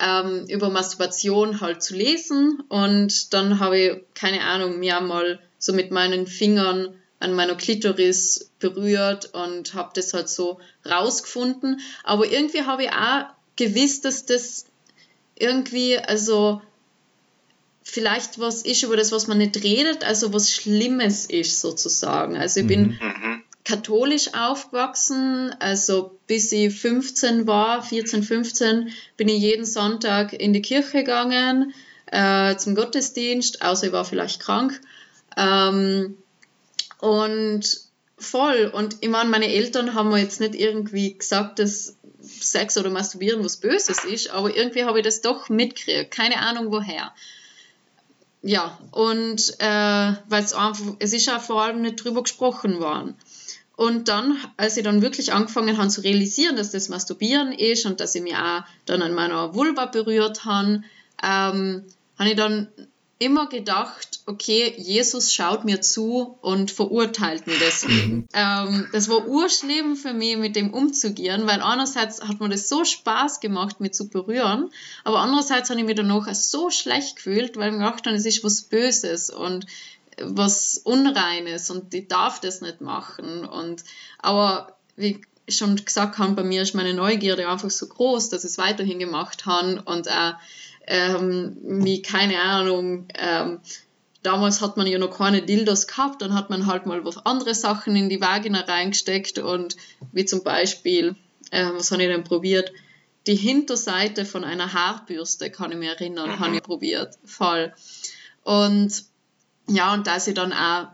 [0.00, 2.62] ähm, über Masturbation halt zu lesen.
[2.68, 8.50] Und dann habe ich, keine Ahnung, mir mal so mit meinen Fingern an meiner Klitoris
[8.58, 11.80] berührt und habe das halt so rausgefunden.
[12.02, 13.24] Aber irgendwie habe ich auch
[13.56, 14.66] gewusst, dass das
[15.36, 16.62] irgendwie, also
[17.82, 22.36] vielleicht was ist über das, was man nicht redet, also was Schlimmes ist sozusagen.
[22.36, 23.42] Also ich bin, mhm.
[23.64, 25.54] katholisch aufgewachsen.
[25.58, 31.74] Also bis ich 15 war, 14, 15, bin ich jeden Sonntag in die Kirche gegangen
[32.06, 34.80] äh, zum Gottesdienst, außer ich war vielleicht krank.
[35.36, 36.16] Ähm,
[37.00, 37.80] und
[38.18, 38.70] voll.
[38.72, 41.96] Und ich meine, meine Eltern haben mir jetzt nicht irgendwie gesagt, dass
[42.44, 46.10] Sex oder Masturbieren was Böses ist, aber irgendwie habe ich das doch mitgekriegt.
[46.10, 47.12] Keine Ahnung woher.
[48.42, 53.14] Ja, und äh, weil es einfach, es ist ja vor allem nicht drüber gesprochen worden.
[53.76, 58.00] Und dann, als ich dann wirklich angefangen habe zu realisieren, dass das Masturbieren ist und
[58.00, 60.82] dass ich mich auch dann an meiner Vulva berührt habe,
[61.22, 61.84] ähm,
[62.18, 62.68] habe ich dann
[63.18, 68.16] immer gedacht, okay, Jesus schaut mir zu und verurteilt mir deswegen.
[68.16, 68.28] Mhm.
[68.32, 72.84] ähm, das war urschlimm für mich, mit dem umzugehen, weil einerseits hat mir das so
[72.84, 74.70] Spaß gemacht, mich zu berühren,
[75.04, 78.26] aber andererseits habe ich mich danach so schlecht gefühlt, weil ich mir gedacht habe, es
[78.26, 79.66] ist was Böses und
[80.20, 83.44] was Unreines und ich darf das nicht machen.
[83.44, 83.84] Und,
[84.18, 88.44] aber wie ich schon gesagt habe, bei mir ist meine Neugierde einfach so groß, dass
[88.44, 90.34] ich es weiterhin gemacht habe und auch
[90.86, 93.60] ähm, wie, keine Ahnung, ähm,
[94.22, 97.54] damals hat man ja noch keine Dildos gehabt, dann hat man halt mal was andere
[97.54, 99.76] Sachen in die Vagina reingesteckt und
[100.12, 101.14] wie zum Beispiel,
[101.50, 102.72] äh, was habe ich denn probiert?
[103.26, 106.40] Die Hinterseite von einer Haarbürste, kann ich mich erinnern, mhm.
[106.40, 107.72] habe ich probiert, voll.
[108.42, 109.04] Und
[109.66, 110.88] ja, und dass ich dann auch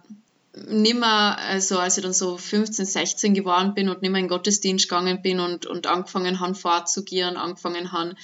[0.54, 4.88] nimmer, also als ich dann so 15, 16 geworden bin und nimmer in den Gottesdienst
[4.88, 8.14] gegangen bin und, und angefangen habe, fortzugehen, angefangen habe,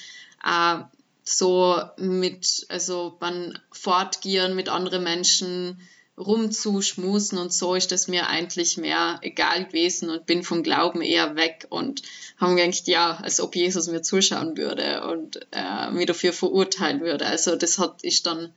[0.43, 0.83] äh,
[1.27, 5.81] so mit, also beim Fortgehen mit anderen Menschen
[6.17, 11.35] rumzuschmusen und so ist das mir eigentlich mehr egal gewesen und bin vom Glauben eher
[11.35, 12.01] weg und
[12.37, 17.25] haben gedacht, ja, als ob Jesus mir zuschauen würde und äh, mir dafür verurteilen würde.
[17.27, 18.53] Also das hat ich dann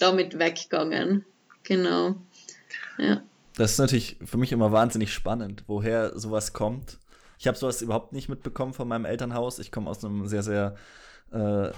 [0.00, 1.24] damit weggegangen.
[1.62, 2.16] Genau.
[2.98, 3.22] Ja.
[3.54, 6.98] Das ist natürlich für mich immer wahnsinnig spannend, woher sowas kommt.
[7.38, 9.58] Ich habe sowas überhaupt nicht mitbekommen von meinem Elternhaus.
[9.58, 10.74] Ich komme aus einem sehr, sehr
[11.32, 11.70] äh,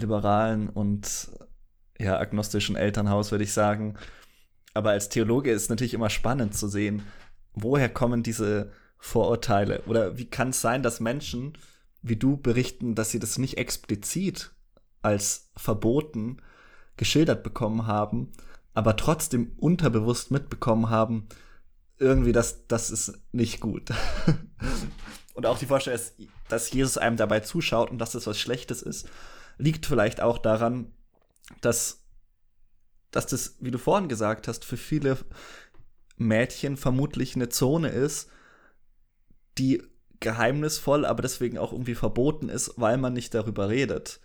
[0.00, 1.30] liberalen und
[1.98, 3.96] ja, agnostischen Elternhaus, würde ich sagen.
[4.74, 7.02] Aber als Theologe ist natürlich immer spannend zu sehen,
[7.54, 9.82] woher kommen diese Vorurteile?
[9.86, 11.56] Oder wie kann es sein, dass Menschen
[12.02, 14.52] wie du berichten, dass sie das nicht explizit
[15.02, 16.38] als verboten
[16.96, 18.32] geschildert bekommen haben,
[18.74, 21.28] aber trotzdem unterbewusst mitbekommen haben,
[21.98, 23.90] irgendwie, das, das ist nicht gut.
[25.34, 26.00] und auch die Vorstellung,
[26.48, 29.08] dass Jesus einem dabei zuschaut und dass das was Schlechtes ist
[29.58, 30.92] liegt vielleicht auch daran,
[31.60, 32.04] dass,
[33.10, 35.16] dass das, wie du vorhin gesagt hast, für viele
[36.16, 38.30] Mädchen vermutlich eine Zone ist,
[39.58, 39.82] die
[40.20, 44.20] geheimnisvoll, aber deswegen auch irgendwie verboten ist, weil man nicht darüber redet.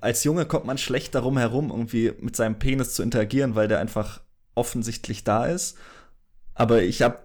[0.00, 3.78] Als Junge kommt man schlecht darum herum, irgendwie mit seinem Penis zu interagieren, weil der
[3.78, 4.20] einfach
[4.54, 5.78] offensichtlich da ist.
[6.54, 7.20] Aber ich habe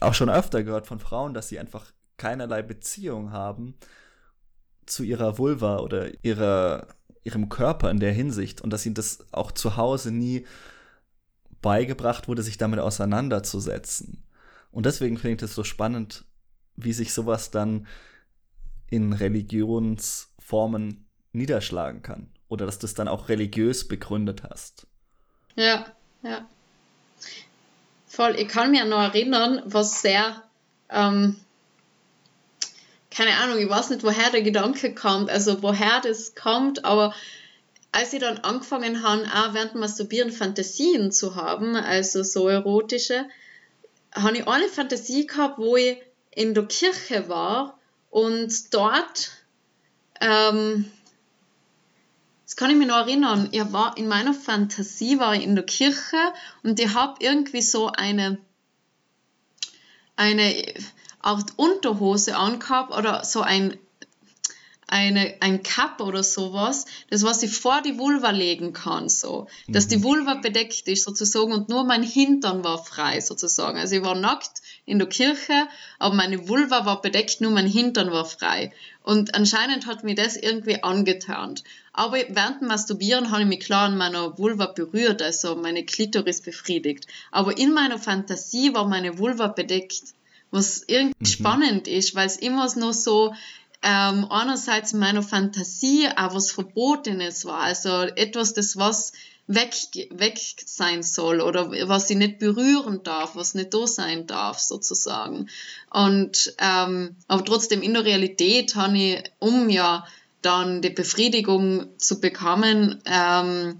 [0.00, 1.86] auch schon öfter gehört von Frauen, dass sie einfach
[2.18, 3.74] keinerlei Beziehung haben
[4.86, 6.88] zu ihrer Vulva oder ihrer,
[7.22, 10.46] ihrem Körper in der Hinsicht und dass ihnen das auch zu Hause nie
[11.62, 14.22] beigebracht wurde, sich damit auseinanderzusetzen.
[14.70, 16.24] Und deswegen finde ich das so spannend,
[16.76, 17.86] wie sich sowas dann
[18.90, 22.30] in Religionsformen niederschlagen kann.
[22.48, 24.86] Oder dass du es dann auch religiös begründet hast.
[25.56, 25.86] Ja,
[26.22, 26.48] ja.
[28.06, 28.36] Voll.
[28.38, 30.42] Ich kann mich noch erinnern, was sehr
[30.90, 31.36] ähm,
[33.14, 37.14] keine Ahnung, ich weiß nicht, woher der Gedanke kommt, also woher das kommt, aber
[37.92, 43.26] als ich dann angefangen habe, auch während Masturbieren Fantasien zu haben, also so erotische,
[44.12, 45.98] habe ich eine Fantasie gehabt, wo ich
[46.32, 47.78] in der Kirche war
[48.10, 49.30] und dort,
[50.20, 50.90] ähm,
[52.44, 55.64] das kann ich mich noch erinnern, ich war in meiner Fantasie war ich in der
[55.64, 56.32] Kirche
[56.64, 58.38] und ich habe irgendwie so eine,
[60.16, 60.74] eine,
[61.24, 63.78] Art Unterhose angehabt oder so ein
[64.86, 69.48] eine, ein Cup oder sowas, das was ich vor die Vulva legen kann, so.
[69.66, 70.04] Dass die mhm.
[70.04, 73.78] Vulva bedeckt ist sozusagen und nur mein Hintern war frei sozusagen.
[73.78, 75.66] Also ich war nackt in der Kirche,
[75.98, 78.72] aber meine Vulva war bedeckt, nur mein Hintern war frei.
[79.02, 81.64] Und anscheinend hat mir das irgendwie angeturnt.
[81.92, 86.42] Aber während dem Masturbieren habe ich mich klar an meiner Vulva berührt, also meine Klitoris
[86.42, 87.06] befriedigt.
[87.30, 90.14] Aber in meiner Fantasie war meine Vulva bedeckt
[90.54, 91.26] was irgendwie mhm.
[91.26, 93.34] spannend ist, weil es immer noch so
[93.82, 99.12] ähm, einerseits in meiner Fantasie auch was Verbotenes war, also etwas, das was
[99.48, 99.74] weg,
[100.10, 105.50] weg sein soll oder was ich nicht berühren darf, was nicht da sein darf, sozusagen.
[105.90, 110.06] Und ähm, aber trotzdem in der Realität habe ich, um ja
[110.40, 113.76] dann die Befriedigung zu bekommen, ähm,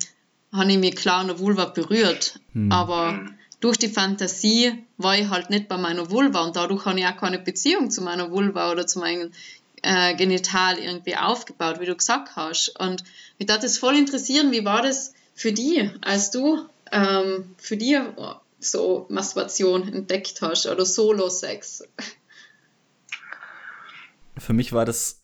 [0.53, 2.41] habe ich mich klar an der Vulva berührt.
[2.53, 2.73] Mhm.
[2.73, 3.27] Aber
[3.65, 7.17] durch die Fantasie war ich halt nicht bei meiner Vulva und dadurch habe ich auch
[7.17, 9.33] keine Beziehung zu meiner Vulva oder zu meinem
[9.81, 12.79] äh, Genital irgendwie aufgebaut, wie du gesagt hast.
[12.79, 13.05] Und
[13.39, 17.99] mich hat das voll interessieren, wie war das für die, als du ähm, für die
[18.59, 21.85] so Masturbation entdeckt hast oder Solo-Sex?
[24.37, 25.23] Für mich war das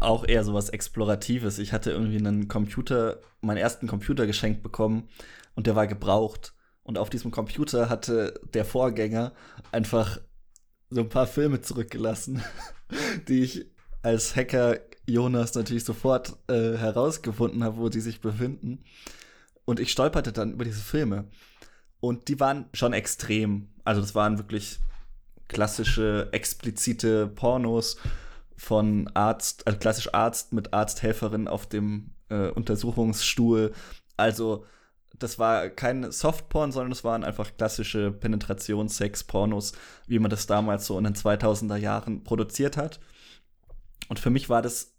[0.00, 1.58] auch eher so was Exploratives.
[1.58, 5.10] Ich hatte irgendwie einen Computer, meinen ersten Computer geschenkt bekommen
[5.54, 6.54] und der war gebraucht.
[6.88, 9.34] Und auf diesem Computer hatte der Vorgänger
[9.72, 10.18] einfach
[10.88, 12.42] so ein paar Filme zurückgelassen,
[13.28, 13.66] die ich
[14.00, 18.84] als Hacker Jonas natürlich sofort äh, herausgefunden habe, wo die sich befinden.
[19.66, 21.26] Und ich stolperte dann über diese Filme.
[22.00, 23.68] Und die waren schon extrem.
[23.84, 24.78] Also das waren wirklich
[25.46, 27.98] klassische, explizite Pornos
[28.56, 33.74] von Arzt, also klassisch Arzt mit Arzthelferin auf dem äh, Untersuchungsstuhl.
[34.16, 34.64] Also
[35.18, 39.72] das war kein Softporn, sondern es waren einfach klassische Penetrations-Sex-Pornos,
[40.06, 43.00] wie man das damals so in den 2000er Jahren produziert hat.
[44.08, 44.94] Und für mich war das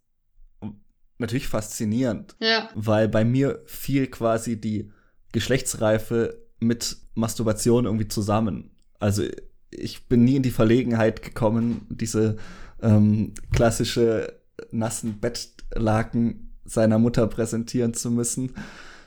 [1.18, 2.70] natürlich faszinierend, ja.
[2.76, 4.92] weil bei mir fiel quasi die
[5.32, 8.72] Geschlechtsreife mit Masturbation irgendwie zusammen.
[9.00, 9.24] Also
[9.70, 12.38] ich bin nie in die Verlegenheit gekommen, diese
[12.82, 14.40] ähm, klassische
[14.72, 18.54] nassen Bettlaken seiner Mutter präsentieren zu müssen,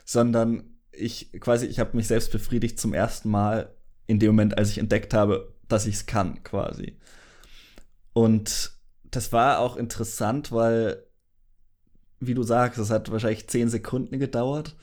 [0.04, 3.74] sondern ich quasi, ich habe mich selbst befriedigt zum ersten Mal
[4.06, 6.98] in dem Moment, als ich entdeckt habe, dass ich es kann, quasi.
[8.12, 8.72] Und
[9.10, 11.02] das war auch interessant, weil,
[12.20, 14.76] wie du sagst, es hat wahrscheinlich zehn Sekunden gedauert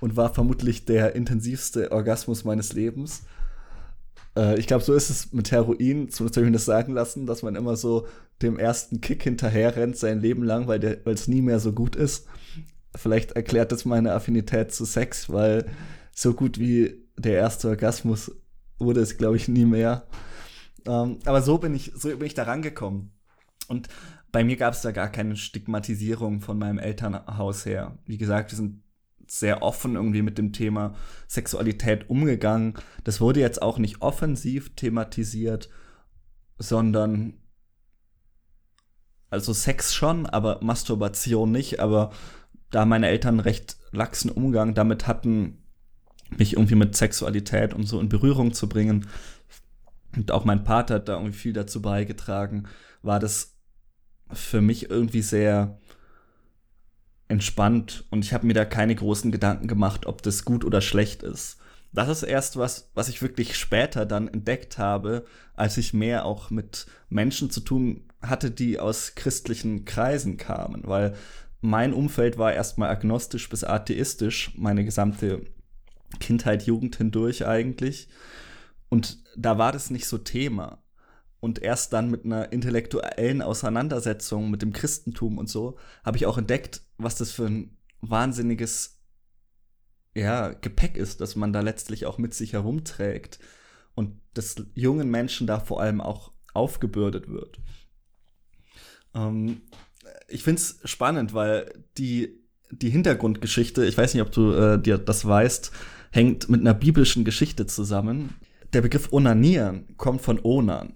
[0.00, 3.22] und war vermutlich der intensivste Orgasmus meines Lebens.
[4.36, 7.26] Äh, ich glaube, so ist es mit Heroin, zumindest habe ich mir das sagen lassen,
[7.26, 8.06] dass man immer so
[8.42, 12.26] dem ersten Kick hinterher rennt sein Leben lang, weil es nie mehr so gut ist.
[12.96, 15.66] Vielleicht erklärt das meine Affinität zu Sex, weil
[16.12, 18.32] so gut wie der erste Orgasmus
[18.78, 20.06] wurde es, glaube ich, nie mehr.
[20.86, 23.12] Ähm, aber so bin ich, so bin ich da rangekommen.
[23.68, 23.88] Und
[24.32, 27.98] bei mir gab es da gar keine Stigmatisierung von meinem Elternhaus her.
[28.06, 28.82] Wie gesagt, wir sind
[29.26, 30.94] sehr offen irgendwie mit dem Thema
[31.28, 32.74] Sexualität umgegangen.
[33.04, 35.68] Das wurde jetzt auch nicht offensiv thematisiert,
[36.58, 37.34] sondern
[39.30, 41.78] also Sex schon, aber Masturbation nicht.
[41.78, 42.10] Aber
[42.70, 45.64] da meine Eltern recht laxen Umgang damit hatten,
[46.36, 49.06] mich irgendwie mit Sexualität und so in Berührung zu bringen,
[50.16, 52.66] und auch mein Vater hat da irgendwie viel dazu beigetragen,
[53.02, 53.56] war das
[54.32, 55.78] für mich irgendwie sehr
[57.28, 61.22] entspannt und ich habe mir da keine großen Gedanken gemacht, ob das gut oder schlecht
[61.22, 61.58] ist.
[61.92, 66.50] Das ist erst was, was ich wirklich später dann entdeckt habe, als ich mehr auch
[66.50, 71.14] mit Menschen zu tun hatte, die aus christlichen Kreisen kamen, weil
[71.60, 75.44] mein Umfeld war erstmal agnostisch bis atheistisch, meine gesamte
[76.18, 78.08] Kindheit, Jugend hindurch eigentlich.
[78.88, 80.82] Und da war das nicht so Thema.
[81.38, 86.36] Und erst dann mit einer intellektuellen Auseinandersetzung mit dem Christentum und so habe ich auch
[86.36, 89.00] entdeckt, was das für ein wahnsinniges
[90.14, 93.38] ja, Gepäck ist, das man da letztlich auch mit sich herumträgt.
[93.94, 97.58] Und das jungen Menschen da vor allem auch aufgebürdet wird.
[99.14, 99.62] Ähm,
[100.28, 104.98] ich finde es spannend, weil die, die Hintergrundgeschichte, ich weiß nicht, ob du äh, dir
[104.98, 105.72] das weißt,
[106.10, 108.34] hängt mit einer biblischen Geschichte zusammen.
[108.72, 110.94] Der Begriff Onanieren kommt von Onan.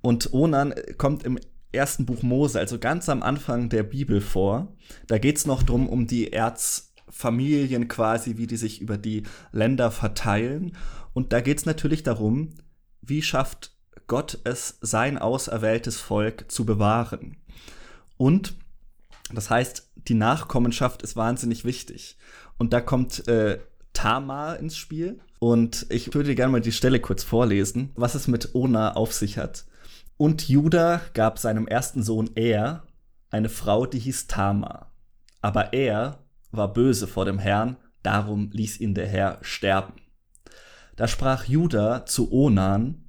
[0.00, 1.38] Und Onan kommt im
[1.72, 4.72] ersten Buch Mose, also ganz am Anfang der Bibel vor.
[5.06, 9.90] Da geht es noch drum um die Erzfamilien quasi, wie die sich über die Länder
[9.90, 10.76] verteilen.
[11.12, 12.50] Und da geht es natürlich darum,
[13.02, 13.75] wie schafft
[14.06, 17.36] Gott es, sein auserwähltes Volk zu bewahren.
[18.16, 18.54] Und
[19.32, 22.16] das heißt, die Nachkommenschaft ist wahnsinnig wichtig.
[22.58, 23.58] Und da kommt äh,
[23.92, 25.18] Tamar ins Spiel.
[25.38, 29.38] Und ich würde gerne mal die Stelle kurz vorlesen, was es mit Ona auf sich
[29.38, 29.64] hat.
[30.16, 32.84] Und Judah gab seinem ersten Sohn Er
[33.30, 34.92] eine Frau, die hieß Tamar.
[35.42, 39.94] Aber er war böse vor dem Herrn, darum ließ ihn der Herr sterben.
[40.96, 43.05] Da sprach Judah zu Onan,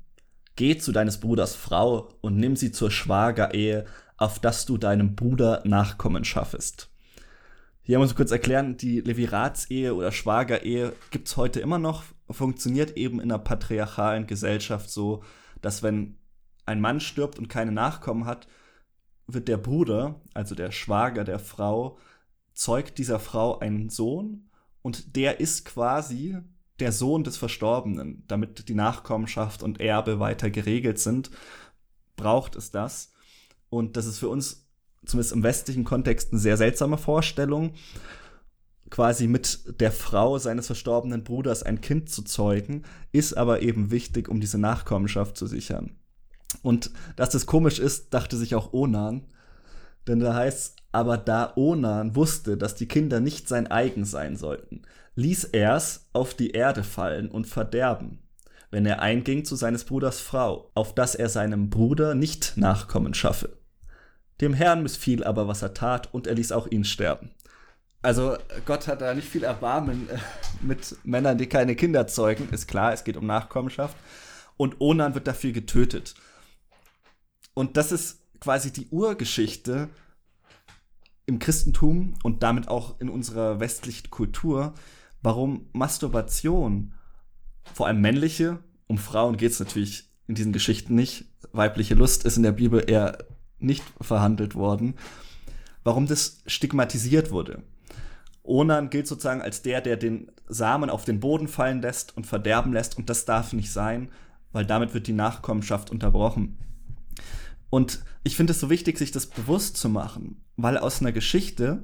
[0.57, 3.85] Geh zu deines Bruders Frau und nimm sie zur Schwagerehe,
[4.17, 6.89] auf dass du deinem Bruder Nachkommen schaffest.
[7.83, 12.97] Hier muss ich kurz erklären, die Leviratsehe oder Schwagerehe gibt es heute immer noch, funktioniert
[12.97, 15.23] eben in einer patriarchalen Gesellschaft so,
[15.61, 16.17] dass wenn
[16.65, 18.47] ein Mann stirbt und keine Nachkommen hat,
[19.27, 21.99] wird der Bruder, also der Schwager der Frau,
[22.53, 24.49] zeugt dieser Frau einen Sohn
[24.81, 26.39] und der ist quasi
[26.79, 28.23] der Sohn des Verstorbenen.
[28.27, 31.31] Damit die Nachkommenschaft und Erbe weiter geregelt sind,
[32.15, 33.11] braucht es das.
[33.69, 34.67] Und das ist für uns,
[35.05, 37.73] zumindest im westlichen Kontext, eine sehr seltsame Vorstellung.
[38.89, 44.29] quasi mit der Frau seines verstorbenen Bruders ein Kind zu zeugen, ist aber eben wichtig,
[44.29, 45.91] um diese Nachkommenschaft zu sichern.
[46.61, 49.25] Und dass das komisch ist, dachte sich auch Onan,
[50.07, 54.83] denn da heißt aber da Onan wusste, dass die Kinder nicht sein eigen sein sollten,
[55.17, 58.19] ließ er's auf die Erde fallen und verderben,
[58.69, 63.57] wenn er einging zu seines Bruders Frau, auf dass er seinem Bruder nicht Nachkommen schaffe.
[64.39, 67.31] Dem Herrn missfiel aber, was er tat, und er ließ auch ihn sterben.
[68.03, 70.19] Also Gott hat da nicht viel Erbarmen äh,
[70.61, 72.47] mit Männern, die keine Kinder zeugen.
[72.51, 73.97] Ist klar, es geht um Nachkommenschaft.
[74.55, 76.13] Und Onan wird dafür getötet.
[77.55, 79.89] Und das ist quasi die Urgeschichte
[81.25, 84.75] im Christentum und damit auch in unserer westlichen Kultur,
[85.21, 86.93] warum Masturbation,
[87.73, 92.37] vor allem männliche, um Frauen geht es natürlich in diesen Geschichten nicht, weibliche Lust ist
[92.37, 93.17] in der Bibel eher
[93.59, 94.95] nicht verhandelt worden,
[95.83, 97.63] warum das stigmatisiert wurde.
[98.43, 102.71] Onan gilt sozusagen als der, der den Samen auf den Boden fallen lässt und verderben
[102.71, 102.97] lässt.
[102.97, 104.09] Und das darf nicht sein,
[104.53, 106.57] weil damit wird die Nachkommenschaft unterbrochen.
[107.69, 111.83] Und ich finde es so wichtig, sich das bewusst zu machen, weil aus einer Geschichte,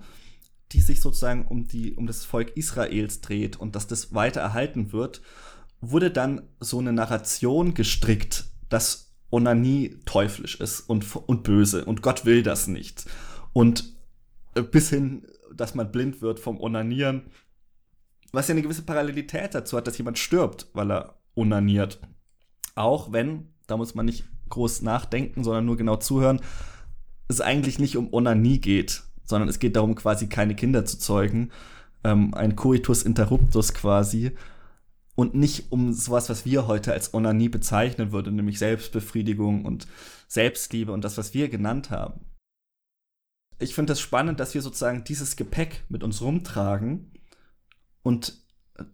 [0.73, 4.91] die sich sozusagen um, die, um das Volk Israels dreht und dass das weiter erhalten
[4.91, 5.21] wird,
[5.81, 12.25] wurde dann so eine Narration gestrickt, dass Onanie teuflisch ist und, und böse und Gott
[12.25, 13.05] will das nicht.
[13.53, 13.93] Und
[14.71, 17.23] bis hin dass man blind wird vom Onanieren.
[18.31, 21.99] Was ja eine gewisse Parallelität dazu hat, dass jemand stirbt, weil er onaniert.
[22.75, 26.41] Auch wenn, da muss man nicht groß nachdenken, sondern nur genau zuhören,
[27.27, 31.51] es eigentlich nicht um Onanie geht, sondern es geht darum, quasi keine Kinder zu zeugen.
[32.03, 34.31] Ähm, ein Coitus interruptus quasi.
[35.15, 39.87] Und nicht um sowas, was wir heute als Onanie bezeichnen würden, nämlich Selbstbefriedigung und
[40.27, 42.21] Selbstliebe und das, was wir genannt haben
[43.63, 47.11] ich finde es das spannend, dass wir sozusagen dieses Gepäck mit uns rumtragen
[48.03, 48.41] und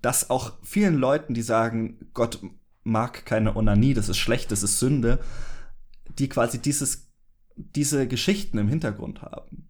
[0.01, 2.39] dass auch vielen Leuten, die sagen, Gott
[2.83, 5.19] mag keine Onanie, das ist schlecht, das ist Sünde,
[6.17, 7.09] die quasi dieses,
[7.55, 9.68] diese Geschichten im Hintergrund haben.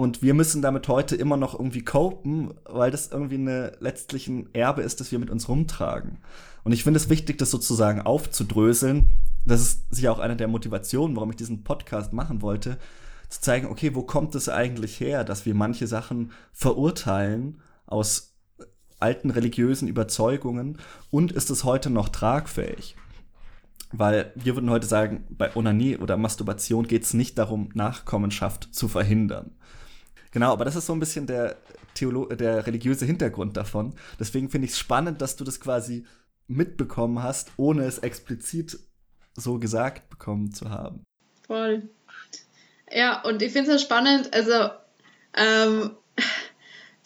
[0.00, 4.82] Und wir müssen damit heute immer noch irgendwie copen, weil das irgendwie eine letztlichen Erbe
[4.82, 6.18] ist, das wir mit uns rumtragen.
[6.62, 9.08] Und ich finde es wichtig, das sozusagen aufzudröseln.
[9.44, 12.78] Das ist sicher auch eine der Motivationen, warum ich diesen Podcast machen wollte,
[13.28, 18.36] zu zeigen, okay, wo kommt es eigentlich her, dass wir manche Sachen verurteilen aus
[19.00, 20.78] alten religiösen Überzeugungen
[21.10, 22.94] und ist es heute noch tragfähig?
[23.90, 28.86] Weil wir würden heute sagen, bei Onanie oder Masturbation geht es nicht darum, Nachkommenschaft zu
[28.86, 29.56] verhindern.
[30.30, 31.56] Genau, aber das ist so ein bisschen der,
[31.94, 33.94] Theolo der religiöse Hintergrund davon.
[34.20, 36.06] Deswegen finde ich es spannend, dass du das quasi
[36.46, 38.78] mitbekommen hast, ohne es explizit
[39.34, 41.04] so gesagt bekommen zu haben.
[41.46, 41.88] Voll.
[42.90, 44.70] Ja, und ich finde es spannend, also
[45.34, 45.90] ähm,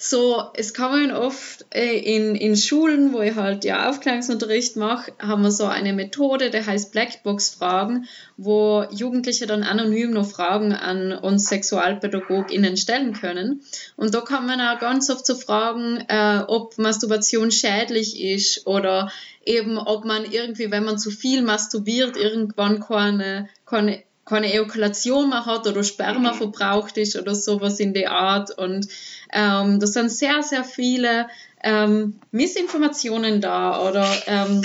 [0.05, 5.43] so, es kommen oft äh, in, in Schulen, wo ich halt ja Aufklärungsunterricht mache, haben
[5.43, 11.47] wir so eine Methode, der heißt Blackbox-Fragen, wo Jugendliche dann anonym noch Fragen an uns
[11.47, 13.63] SexualpädagogInnen stellen können.
[13.95, 19.13] Und da kann man auch ganz oft so fragen, äh, ob Masturbation schädlich ist oder
[19.47, 25.47] eben, ob man irgendwie, wenn man zu viel masturbiert, irgendwann keine, keine keine Ejakulation mehr
[25.47, 26.37] hat oder Sperma mhm.
[26.37, 28.57] verbraucht ist oder sowas in der Art.
[28.57, 28.89] Und
[29.33, 31.29] ähm, da sind sehr, sehr viele
[31.63, 34.63] ähm, Missinformationen da oder ähm,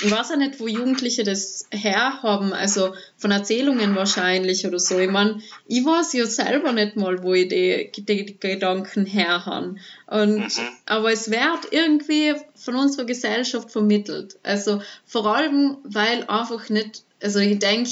[0.00, 4.96] ich weiß auch nicht, wo Jugendliche das herhaben, also von Erzählungen wahrscheinlich oder so.
[4.98, 9.80] Ich meine, ich weiß ja selber nicht mal, wo ich die, die, die Gedanken herhaben.
[10.06, 10.68] Und, mhm.
[10.86, 14.38] aber es wird irgendwie von unserer Gesellschaft vermittelt.
[14.44, 17.90] Also vor allem, weil einfach nicht, also ich denke,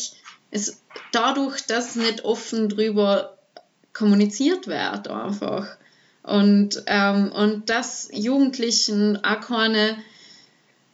[0.56, 0.82] es,
[1.12, 3.36] dadurch, dass nicht offen drüber
[3.92, 5.76] kommuniziert wird einfach.
[6.22, 9.96] Und, ähm, und dass Jugendlichen auch keine,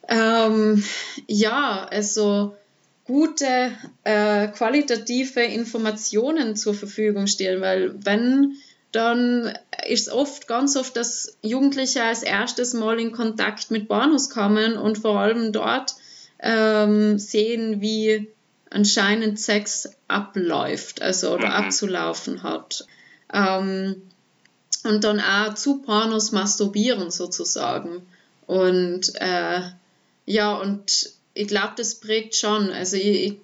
[0.08, 0.84] ähm,
[1.26, 2.54] ja, also
[3.04, 3.72] gute,
[4.04, 8.56] äh, qualitative Informationen zur Verfügung stehen, weil wenn,
[8.92, 9.56] dann
[9.88, 14.98] ist oft, ganz oft, dass Jugendliche als erstes Mal in Kontakt mit Pornos kommen und
[14.98, 15.94] vor allem dort
[16.40, 18.28] ähm, sehen, wie
[18.72, 21.54] anscheinend Sex abläuft, also oder mhm.
[21.54, 22.86] abzulaufen hat.
[23.32, 24.02] Ähm,
[24.84, 28.02] und dann auch zu Pornos masturbieren sozusagen.
[28.46, 29.60] Und äh,
[30.26, 32.70] ja, und ich glaube, das prägt schon.
[32.70, 33.38] Also ich, ich,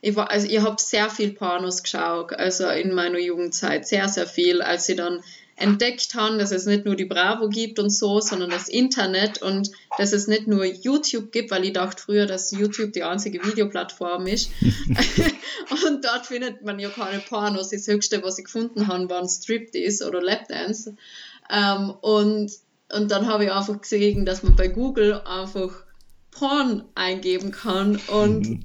[0.00, 4.62] ich, also ich habe sehr viel Pornos geschaut, also in meiner Jugendzeit, sehr, sehr viel,
[4.62, 5.22] als ich dann
[5.62, 9.70] entdeckt haben, dass es nicht nur die Bravo gibt und so, sondern das Internet und
[9.96, 14.26] dass es nicht nur YouTube gibt, weil ich dachte früher, dass YouTube die einzige Videoplattform
[14.26, 14.50] ist.
[15.86, 17.70] und dort findet man ja keine Pornos.
[17.70, 20.96] Das Höchste, was ich gefunden habe, waren Striptease oder Lapdance.
[21.48, 22.50] Ähm, und,
[22.92, 25.84] und dann habe ich einfach gesehen, dass man bei Google einfach
[26.32, 28.62] Porn eingeben kann und mhm.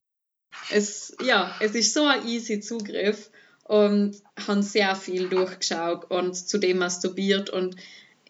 [0.71, 3.29] es, ja, es ist so ein easy Zugriff
[3.67, 4.15] und
[4.47, 7.75] haben sehr viel durchgeschaut und zudem masturbiert und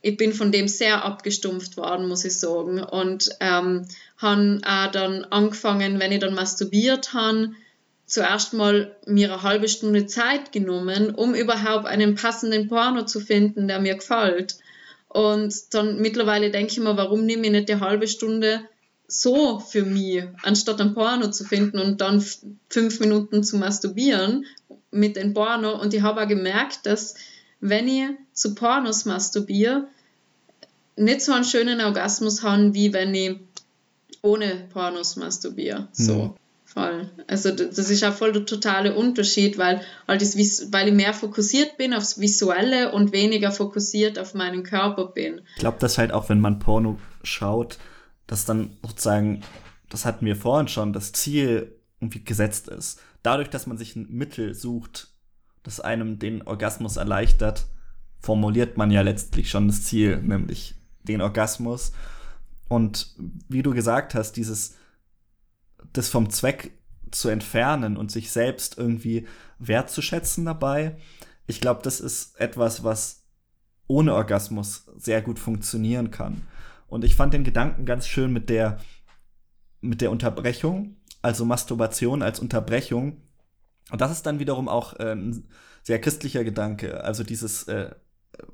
[0.01, 2.81] ich bin von dem sehr abgestumpft worden, muss ich sagen.
[2.81, 7.51] Und ähm, habe auch dann angefangen, wenn ich dann masturbiert habe,
[8.05, 13.67] zuerst mal mir eine halbe Stunde Zeit genommen, um überhaupt einen passenden Porno zu finden,
[13.67, 14.57] der mir gefällt.
[15.09, 18.61] Und dann mittlerweile denke ich mir, warum nehme ich nicht die halbe Stunde
[19.09, 22.23] so für mich, anstatt ein Porno zu finden und dann
[22.69, 24.45] fünf Minuten zu masturbieren
[24.91, 25.79] mit dem Porno.
[25.79, 27.15] Und ich habe auch gemerkt, dass
[27.59, 29.87] wenn ich zu Pornos masturbiere,
[30.95, 33.39] nicht so einen schönen Orgasmus haben, wie wenn ich
[34.21, 35.87] ohne Pornos masturbiere.
[35.91, 36.13] So.
[36.13, 36.33] Mhm.
[36.65, 37.09] Voll.
[37.27, 40.35] Also das ist auch voll der totale Unterschied, weil, weil, das,
[40.71, 45.41] weil ich mehr fokussiert bin aufs Visuelle und weniger fokussiert auf meinen Körper bin.
[45.55, 47.77] Ich glaube, dass halt auch, wenn man Porno schaut,
[48.27, 49.43] dass dann sozusagen,
[49.89, 52.99] das hatten wir vorhin schon, das Ziel irgendwie gesetzt ist.
[53.23, 55.09] Dadurch, dass man sich ein Mittel sucht,
[55.63, 57.67] das einem den Orgasmus erleichtert,
[58.19, 61.91] formuliert man ja letztlich schon das Ziel, nämlich den Orgasmus.
[62.67, 63.15] Und
[63.47, 64.75] wie du gesagt hast, dieses,
[65.93, 66.71] das vom Zweck
[67.11, 69.27] zu entfernen und sich selbst irgendwie
[69.59, 70.97] wertzuschätzen dabei,
[71.47, 73.23] ich glaube, das ist etwas, was
[73.87, 76.45] ohne Orgasmus sehr gut funktionieren kann.
[76.87, 78.79] Und ich fand den Gedanken ganz schön mit der,
[79.79, 83.21] mit der Unterbrechung, also Masturbation als Unterbrechung.
[83.91, 85.47] Und das ist dann wiederum auch ein
[85.83, 87.03] sehr christlicher Gedanke.
[87.03, 87.91] Also dieses, äh,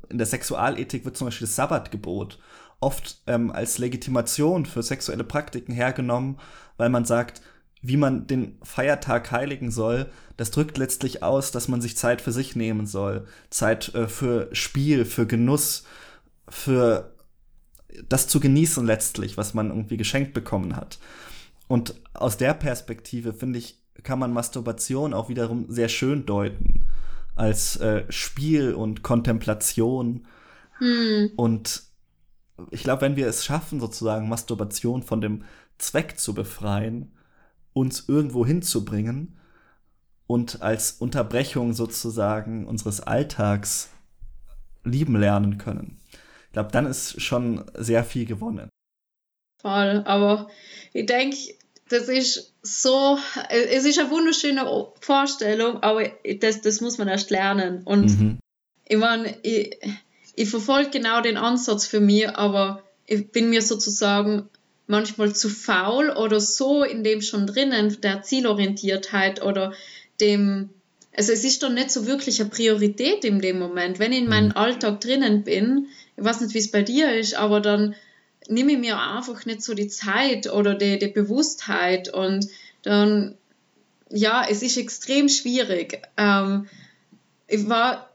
[0.09, 2.39] in der Sexualethik wird zum Beispiel das Sabbatgebot
[2.79, 6.37] oft ähm, als Legitimation für sexuelle Praktiken hergenommen,
[6.77, 7.41] weil man sagt,
[7.81, 12.31] wie man den Feiertag heiligen soll, das drückt letztlich aus, dass man sich Zeit für
[12.31, 13.27] sich nehmen soll.
[13.49, 15.83] Zeit äh, für Spiel, für Genuss,
[16.47, 17.13] für
[18.09, 20.97] das zu genießen letztlich, was man irgendwie geschenkt bekommen hat.
[21.73, 26.85] Und aus der Perspektive, finde ich, kann man Masturbation auch wiederum sehr schön deuten.
[27.35, 30.27] Als äh, Spiel und Kontemplation.
[30.77, 31.31] Hm.
[31.35, 31.81] Und
[32.69, 35.45] ich glaube, wenn wir es schaffen, sozusagen Masturbation von dem
[35.79, 37.11] Zweck zu befreien,
[37.73, 39.39] uns irgendwo hinzubringen
[40.27, 43.89] und als Unterbrechung sozusagen unseres Alltags
[44.83, 45.99] lieben lernen können,
[46.45, 48.69] ich glaube, dann ist schon sehr viel gewonnen.
[49.59, 50.49] Voll, aber
[50.91, 51.37] ich denke,
[51.93, 53.19] das ist so,
[53.49, 54.65] es ist eine wunderschöne
[54.99, 57.83] Vorstellung, aber das, das muss man erst lernen.
[57.85, 58.39] Und mhm.
[58.87, 59.77] ich meine, ich,
[60.35, 64.49] ich verfolge genau den Ansatz für mich, aber ich bin mir sozusagen
[64.87, 69.73] manchmal zu faul oder so in dem schon drinnen, der Zielorientiertheit oder
[70.19, 70.69] dem,
[71.15, 73.99] also es ist doch nicht so wirklich eine Priorität in dem Moment.
[73.99, 74.57] Wenn ich in meinem mhm.
[74.57, 75.87] Alltag drinnen bin,
[76.17, 77.95] ich weiß nicht, wie es bei dir ist, aber dann
[78.47, 82.47] nehme ich mir einfach nicht so die Zeit oder die, die Bewusstheit und
[82.81, 83.35] dann,
[84.09, 86.01] ja, es ist extrem schwierig.
[86.17, 86.67] Ähm,
[87.47, 88.09] ich war,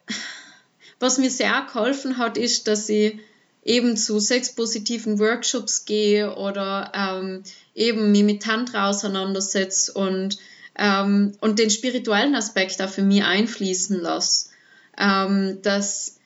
[1.00, 3.18] was mir sehr geholfen hat, ist, dass ich
[3.64, 7.42] eben zu sexpositiven Workshops gehe oder ähm,
[7.74, 10.38] eben mich mit Tantra auseinandersetze und,
[10.76, 14.48] ähm, und den spirituellen Aspekt da für mich einfließen lasse.
[14.98, 16.17] Ähm, dass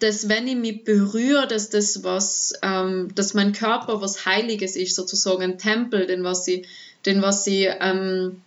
[0.00, 4.96] dass wenn ich mich berühre, dass das was, ähm, dass mein Körper was Heiliges ist,
[4.96, 6.66] sozusagen ein Tempel, den was ich,
[7.06, 8.42] den was ich ähm,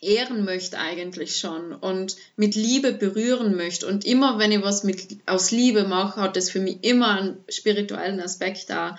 [0.00, 3.86] ehren möchte eigentlich schon und mit Liebe berühren möchte.
[3.86, 7.44] Und immer wenn ich was mit, aus Liebe mache, hat das für mich immer einen
[7.48, 8.96] spirituellen Aspekt da.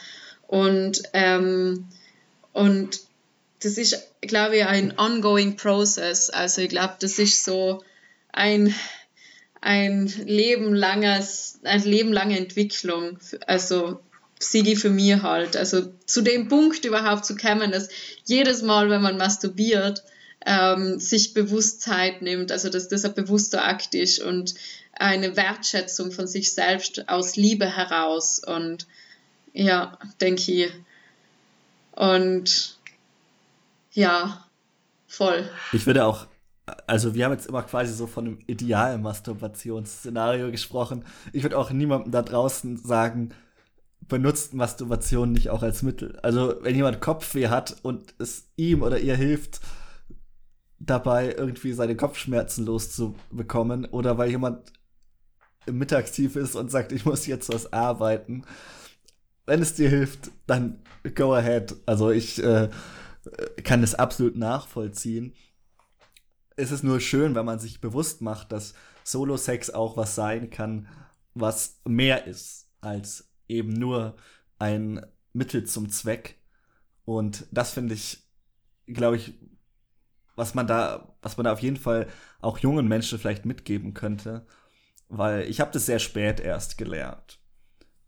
[0.48, 1.88] Und, ähm,
[2.52, 3.00] und
[3.62, 6.30] das ist, glaube ich, ein ongoing process.
[6.30, 7.84] Also ich glaube, das ist so
[8.32, 8.74] ein
[9.62, 13.20] ein Leben langes, lebenlange Entwicklung.
[13.46, 14.00] Also
[14.40, 15.58] Sigi für mich halt.
[15.58, 17.90] Also zu dem Punkt überhaupt zu kommen, dass
[18.26, 20.04] jedes Mal, wenn man masturbiert,
[20.46, 24.54] ähm, sich Bewusstheit nimmt, also dass das ein bewusster Akt ist und
[24.94, 28.40] eine Wertschätzung von sich selbst aus Liebe heraus.
[28.40, 28.88] Und
[29.54, 30.72] ja, denke ich.
[31.92, 32.78] Und
[33.94, 34.46] ja,
[35.08, 35.50] voll.
[35.74, 36.28] Ich würde auch
[36.86, 41.06] also wir haben jetzt immer quasi so von einem idealen Masturbationsszenario gesprochen.
[41.32, 43.30] Ich würde auch niemandem da draußen sagen,
[44.08, 46.20] benutzt Masturbation nicht auch als Mittel.
[46.24, 49.62] Also wenn jemand Kopfweh hat und es ihm oder ihr hilft,
[50.80, 54.74] dabei irgendwie seine Kopfschmerzen loszubekommen oder weil jemand
[55.66, 58.44] im Mittagstief ist und sagt, ich muss jetzt was arbeiten.
[59.46, 60.80] Wenn es dir hilft, dann
[61.16, 61.76] go ahead.
[61.86, 62.70] Also ich äh,
[63.64, 65.34] kann das absolut nachvollziehen
[66.58, 70.88] es ist nur schön, wenn man sich bewusst macht, dass Solo-Sex auch was sein kann,
[71.34, 74.18] was mehr ist als eben nur
[74.60, 76.42] ein Mittel zum Zweck.
[77.06, 78.28] Und das finde ich,
[78.88, 79.36] glaube ich,
[80.36, 82.08] was man da, was man da auf jeden Fall
[82.42, 84.46] auch jungen Menschen vielleicht mitgeben könnte,
[85.10, 87.40] weil ich habe das sehr spät erst gelernt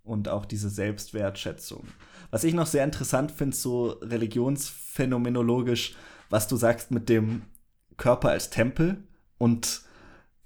[0.04, 1.88] und auch diese Selbstwertschätzung.
[2.32, 5.96] Was ich noch sehr interessant finde, so religionsphänomenologisch,
[6.30, 7.44] was du sagst mit dem
[8.00, 9.04] Körper als Tempel
[9.38, 9.84] und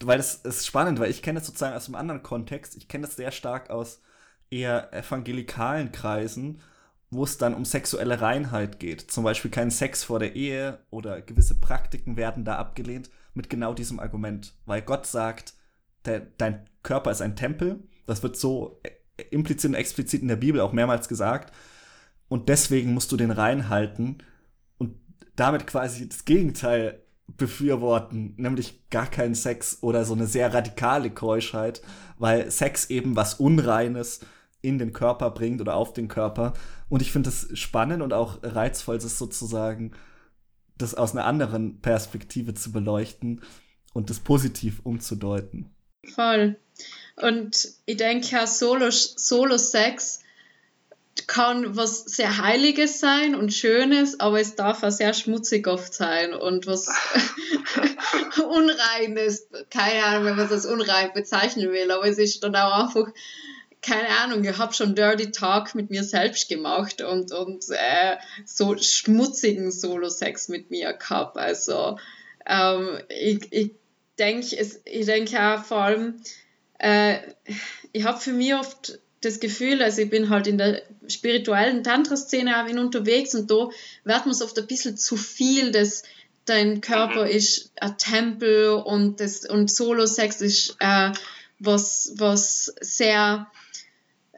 [0.03, 2.75] weil das ist spannend, weil ich kenne das sozusagen aus einem anderen Kontext.
[2.75, 4.01] Ich kenne das sehr stark aus
[4.49, 6.59] eher evangelikalen Kreisen,
[7.09, 9.09] wo es dann um sexuelle Reinheit geht.
[9.09, 13.73] Zum Beispiel kein Sex vor der Ehe oder gewisse Praktiken werden da abgelehnt mit genau
[13.73, 14.53] diesem Argument.
[14.65, 15.53] Weil Gott sagt,
[16.05, 17.83] der, dein Körper ist ein Tempel.
[18.05, 18.81] Das wird so
[19.31, 21.53] implizit und explizit in der Bibel auch mehrmals gesagt.
[22.27, 24.23] Und deswegen musst du den reinhalten
[24.77, 24.95] und
[25.35, 31.81] damit quasi das Gegenteil befürworten, nämlich gar keinen Sex oder so eine sehr radikale Keuschheit,
[32.17, 34.21] weil Sex eben was Unreines
[34.61, 36.53] in den Körper bringt oder auf den Körper.
[36.89, 39.91] Und ich finde es spannend und auch reizvoll, das sozusagen
[40.77, 43.41] das aus einer anderen Perspektive zu beleuchten
[43.93, 45.69] und das positiv umzudeuten.
[46.15, 46.57] Voll.
[47.15, 49.57] Und ich denke ja, Solo-Sex Solo
[51.27, 56.33] kann was sehr Heiliges sein und Schönes, aber es darf auch sehr schmutzig oft sein
[56.33, 56.87] und was
[58.49, 59.47] Unreines.
[59.69, 63.13] Keine Ahnung, wenn man es als unrein bezeichnen will, aber es ist dann auch einfach,
[63.81, 68.77] keine Ahnung, ich habe schon Dirty Talk mit mir selbst gemacht und, und äh, so
[68.77, 71.37] schmutzigen Solo-Sex mit mir gehabt.
[71.37, 71.99] Also
[72.45, 73.71] ähm, ich, ich
[74.17, 74.55] denke,
[74.85, 76.21] ich denke auch vor allem,
[76.79, 77.17] äh,
[77.91, 82.63] ich habe für mich oft das Gefühl, also ich bin halt in der spirituellen Tantra-Szene
[82.63, 83.69] auch unterwegs und da
[84.03, 86.03] wird man es oft ein bisschen zu viel, dass
[86.45, 87.31] dein Körper mhm.
[87.31, 91.11] ist ein Tempel und, das, und Solo-Sex ist äh,
[91.59, 93.47] was, was sehr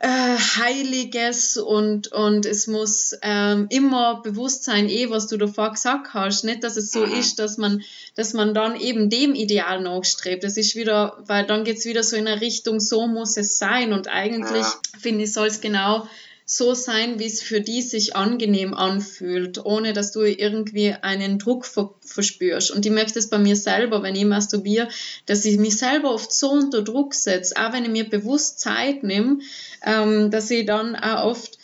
[0.01, 6.43] Heiliges und, und es muss ähm, immer bewusst sein, eh, was du davor gesagt hast.
[6.43, 7.13] Nicht, dass es so mhm.
[7.13, 7.81] ist, dass man,
[8.15, 10.43] dass man dann eben dem Ideal nachstrebt.
[10.43, 13.57] Das ist wieder, weil dann geht es wieder so in eine Richtung, so muss es
[13.57, 13.93] sein.
[13.93, 14.79] Und eigentlich, ja.
[14.99, 16.07] finde ich, soll es genau
[16.47, 21.65] so sein, wie es für die sich angenehm anfühlt, ohne dass du irgendwie einen Druck
[21.65, 22.69] ver verspürst.
[22.69, 24.87] Und ich merke das bei mir selber, wenn ich masturbiere,
[25.25, 29.01] dass ich mich selber oft so unter Druck setze, auch wenn ich mir bewusst Zeit
[29.01, 29.39] nehme,
[29.83, 31.57] ähm, dass ich dann auch oft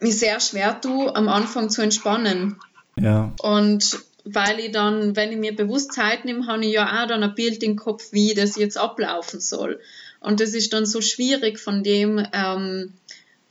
[0.00, 2.56] mich sehr schwer tue, am Anfang zu entspannen.
[2.96, 3.34] Ja.
[3.42, 7.22] Und weil ich dann, wenn ich mir bewusst Zeit nehme, habe ich ja auch dann
[7.22, 9.78] ein Bild im Kopf, wie das jetzt ablaufen soll.
[10.20, 12.94] Und das ist dann so schwierig von dem, ähm,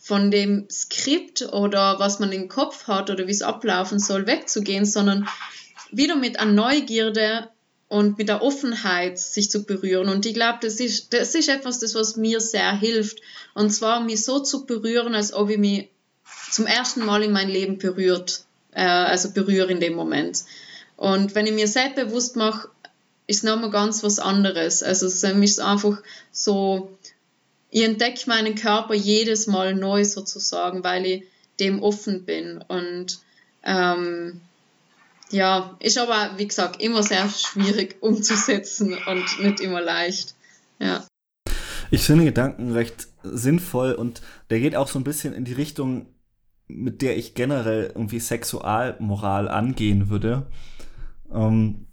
[0.09, 4.83] von dem Skript oder was man im Kopf hat oder wie es ablaufen soll, wegzugehen,
[4.83, 5.29] sondern
[5.91, 7.47] wieder mit einer Neugierde
[7.89, 10.09] und mit der Offenheit sich zu berühren.
[10.09, 13.19] Und ich glaube, das ist, das ist etwas, das was mir sehr hilft.
[13.53, 15.89] Und zwar mich so zu berühren, als ob ich mich
[16.49, 20.43] zum ersten Mal in mein Leben berührt, äh, also berühre in dem Moment.
[20.97, 22.69] Und wenn ich mir selbst bewusst mache,
[23.27, 24.81] ist nochmal ganz was anderes.
[24.81, 26.01] Also es ist einfach
[26.31, 26.97] so
[27.71, 31.23] ich entdecke meinen Körper jedes Mal neu sozusagen, weil ich
[31.59, 32.63] dem offen bin.
[32.67, 33.19] Und
[33.63, 34.41] ähm,
[35.31, 40.35] ja, ist aber, wie gesagt, immer sehr schwierig umzusetzen und nicht immer leicht.
[40.79, 41.05] Ja.
[41.91, 46.07] Ich finde Gedanken recht sinnvoll und der geht auch so ein bisschen in die Richtung,
[46.67, 50.47] mit der ich generell irgendwie Sexualmoral angehen würde.
[51.33, 51.87] Ähm,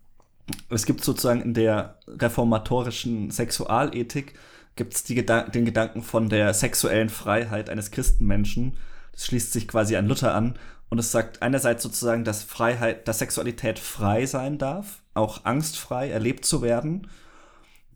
[0.70, 4.34] es gibt sozusagen in der reformatorischen Sexualethik
[4.76, 8.76] gibt es Gedan den Gedanken von der sexuellen Freiheit eines Christenmenschen.
[9.12, 10.58] Das schließt sich quasi an Luther an
[10.88, 16.44] und es sagt einerseits sozusagen, dass Freiheit, dass Sexualität frei sein darf, auch angstfrei erlebt
[16.44, 17.08] zu werden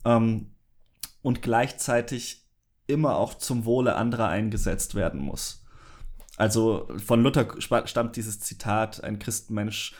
[0.05, 0.51] ähm,
[1.23, 2.49] und gleichzeitig
[2.87, 5.65] immer auch zum Wohle anderer eingesetzt werden muss.
[6.37, 9.95] Also von Luther stammt dieses Zitat, ein Christenmensch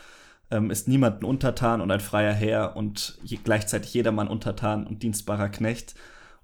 [0.49, 5.49] ähm, ist niemanden untertan und ein freier Herr und je, gleichzeitig jedermann untertan und dienstbarer
[5.49, 5.95] Knecht.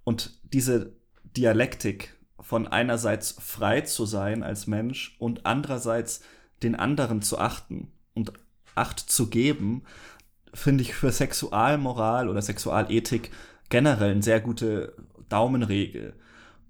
[0.08, 0.94] Und diese
[1.36, 6.22] Dialektik von einerseits frei zu sein als Mensch und andererseits
[6.64, 8.32] den anderen zu achten und
[8.74, 9.84] Acht zu geben,
[10.54, 13.32] finde ich für Sexualmoral oder Sexualethik
[13.68, 14.96] generell eine sehr gute
[15.28, 16.14] Daumenregel.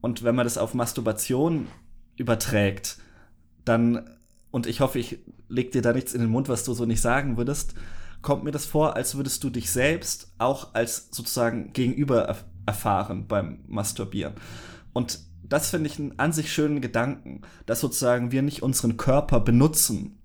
[0.02, 1.68] Und wenn man das auf Masturbation
[2.16, 2.98] überträgt,
[3.66, 4.18] dann,
[4.50, 7.02] und ich hoffe, ich leg dir da nichts in den Mund, was du so nicht
[7.02, 7.76] sagen würdest,
[8.24, 12.36] kommt mir das vor, als würdest du dich selbst auch als sozusagen Gegenüber
[12.68, 14.36] erfahren beim Masturbieren.
[14.94, 19.40] Und das finde ich einen an sich schönen Gedanken, dass sozusagen wir nicht unseren Körper
[19.40, 20.22] benutzen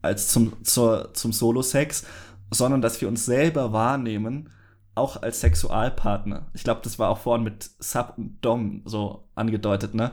[0.00, 2.04] als zum, zur, zum Solo-Sex,
[2.50, 4.50] sondern dass wir uns selber wahrnehmen
[4.94, 6.46] auch als Sexualpartner.
[6.52, 10.10] Ich glaube, das war auch vorhin mit Sub und Dom so angedeutet, ne?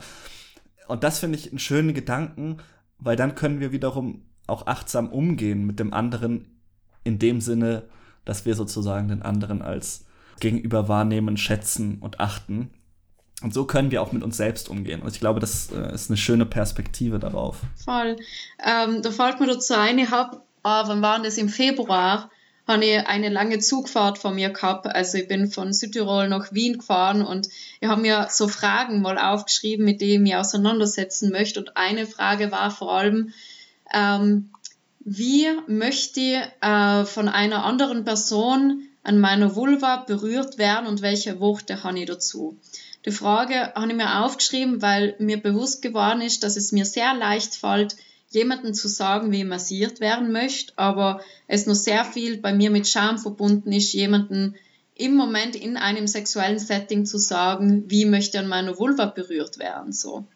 [0.86, 2.58] Und das finde ich einen schönen Gedanken,
[2.98, 6.58] weil dann können wir wiederum auch achtsam umgehen mit dem anderen
[7.04, 7.84] in dem Sinne,
[8.24, 10.06] dass wir sozusagen den anderen als
[10.40, 12.70] gegenüber wahrnehmen, schätzen und achten.
[13.42, 15.00] Und so können wir auch mit uns selbst umgehen.
[15.00, 17.58] Und ich glaube, das äh, ist eine schöne Perspektive darauf.
[17.84, 18.16] Voll.
[18.64, 22.30] Ähm, da fällt mir dazu ein, ich habe, ah, wann war das im Februar,
[22.66, 24.86] habe ich eine lange Zugfahrt von mir gehabt.
[24.86, 27.48] Also ich bin von Südtirol nach Wien gefahren und
[27.80, 31.60] ich habe mir so Fragen mal aufgeschrieben, mit denen ich mich auseinandersetzen möchte.
[31.60, 33.32] Und eine Frage war vor allem,
[33.94, 34.50] ähm,
[34.98, 41.40] wie möchte ich äh, von einer anderen Person an meiner Vulva berührt werden und welche
[41.40, 42.58] Worte habe ich dazu?
[43.06, 47.14] Die Frage habe ich mir aufgeschrieben, weil mir bewusst geworden ist, dass es mir sehr
[47.14, 47.96] leicht fällt,
[48.30, 52.86] jemanden zu sagen, wie massiert werden möchte, aber es noch sehr viel bei mir mit
[52.86, 54.56] Scham verbunden ist, jemanden
[54.94, 59.92] im Moment in einem sexuellen Setting zu sagen, wie möchte an meiner Vulva berührt werden,
[59.92, 60.26] so.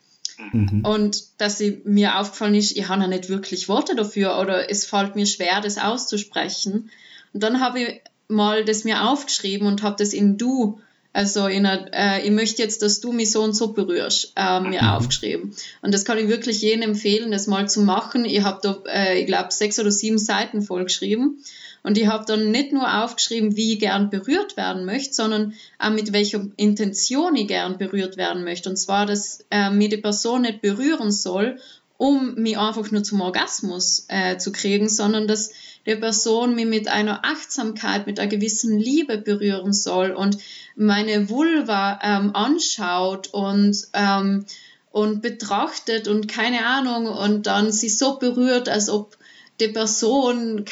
[0.52, 0.84] Mhm.
[0.84, 4.86] Und dass sie, mir aufgefallen ist, ich habe ja nicht wirklich Worte dafür oder es
[4.86, 6.90] fällt mir schwer, das auszusprechen.
[7.32, 10.80] Und dann habe ich mal das mir aufgeschrieben und habe das in Du,
[11.12, 14.60] also in einer, äh, ich möchte jetzt, dass du mich so und so berührst, äh,
[14.60, 14.88] mir mhm.
[14.88, 15.54] aufgeschrieben.
[15.82, 18.24] Und das kann ich wirklich jedem empfehlen, das mal zu machen.
[18.24, 21.38] Ich habe da, äh, ich glaube, sechs oder sieben Seiten vollgeschrieben.
[21.82, 25.90] Und ich habe dann nicht nur aufgeschrieben, wie ich gern berührt werden möchte, sondern auch
[25.90, 28.70] mit welcher Intention ich gern berührt werden möchte.
[28.70, 31.58] Und zwar, dass äh, mir die Person nicht berühren soll,
[31.98, 35.52] um mich einfach nur zum Orgasmus äh, zu kriegen, sondern dass
[35.86, 40.38] die Person mich mit einer Achtsamkeit, mit einer gewissen Liebe berühren soll und
[40.76, 44.46] meine Vulva ähm, anschaut und ähm,
[44.92, 49.16] und betrachtet und keine Ahnung und dann sie so berührt, als ob
[49.58, 50.64] die Person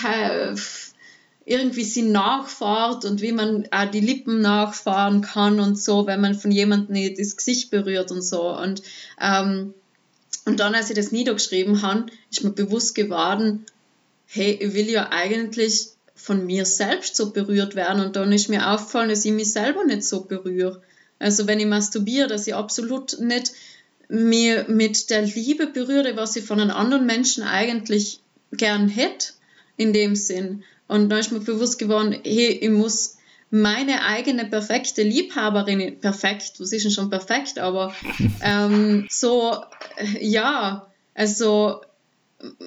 [1.46, 6.34] irgendwie sie nachfahrt und wie man auch die Lippen nachfahren kann und so, wenn man
[6.34, 8.56] von jemandem das Gesicht berührt und so.
[8.56, 8.82] Und,
[9.20, 9.74] ähm,
[10.44, 13.66] und dann, als ich das niedergeschrieben habe, ist mir bewusst geworden,
[14.32, 18.04] hey, ich will ja eigentlich von mir selbst so berührt werden.
[18.04, 20.82] Und dann ist mir aufgefallen, dass ich mich selber nicht so berühre.
[21.18, 23.52] Also wenn ich masturbiere, dass ich absolut nicht
[24.08, 28.20] mir mit der Liebe berühre, was ich von einem anderen Menschen eigentlich
[28.52, 29.32] gern hätte,
[29.76, 30.62] in dem Sinn.
[30.88, 33.16] Und da ist mir bewusst geworden, hey, ich muss
[33.50, 37.92] meine eigene perfekte Liebhaberin, perfekt, was ist denn schon perfekt, aber
[38.42, 39.56] ähm, so,
[40.20, 41.80] ja, also,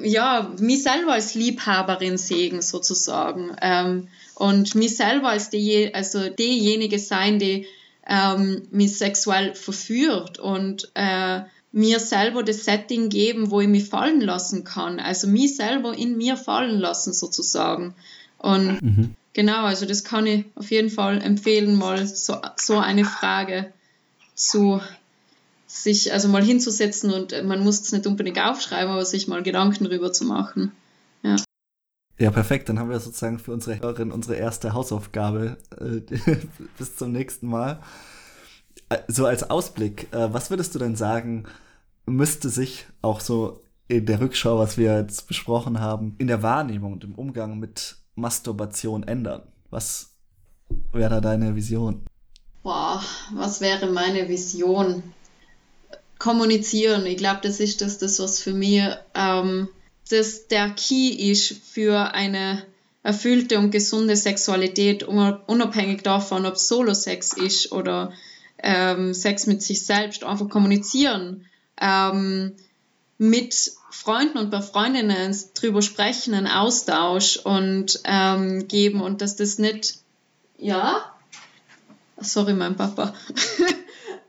[0.01, 6.99] ja, mich selber als Liebhaberin sehen sozusagen ähm, und mich selber als die, also diejenige
[6.99, 7.67] sein, die
[8.07, 14.21] ähm, mich sexuell verführt und äh, mir selber das Setting geben, wo ich mich fallen
[14.21, 14.99] lassen kann.
[14.99, 17.95] Also mich selber in mir fallen lassen sozusagen.
[18.37, 19.15] Und mhm.
[19.33, 23.73] genau, also das kann ich auf jeden Fall empfehlen, mal so, so eine Frage
[24.35, 24.81] zu
[25.73, 29.85] sich, also mal hinzusetzen und man muss es nicht unbedingt aufschreiben, aber sich mal Gedanken
[29.85, 30.71] darüber zu machen.
[31.23, 31.37] Ja.
[32.19, 32.69] Ja, perfekt.
[32.69, 35.57] Dann haben wir sozusagen für unsere Hörerin unsere erste Hausaufgabe.
[35.79, 36.01] Äh,
[36.77, 37.81] bis zum nächsten Mal.
[38.89, 41.45] Äh, so als Ausblick, äh, was würdest du denn sagen,
[42.05, 46.93] müsste sich auch so in der Rückschau, was wir jetzt besprochen haben, in der Wahrnehmung
[46.93, 49.41] und im Umgang mit Masturbation ändern?
[49.71, 50.11] Was
[50.91, 52.05] wäre da deine Vision?
[52.61, 53.01] Boah,
[53.33, 55.01] was wäre meine Vision?
[56.23, 57.05] Kommunizieren.
[57.05, 58.81] Ich glaube, das ist das, das was für mich
[59.13, 59.67] ähm,
[60.09, 62.63] das der Key ist für eine
[63.03, 68.13] erfüllte und gesunde Sexualität, unabhängig davon, ob Solo-Sex ist oder
[68.59, 71.45] ähm, Sex mit sich selbst, einfach kommunizieren
[71.81, 72.53] ähm,
[73.17, 79.59] mit Freunden und bei Freundinnen drüber sprechen, einen Austausch und ähm, geben und dass das
[79.59, 79.95] nicht,
[80.57, 81.03] ja,
[82.17, 83.13] sorry, mein Papa.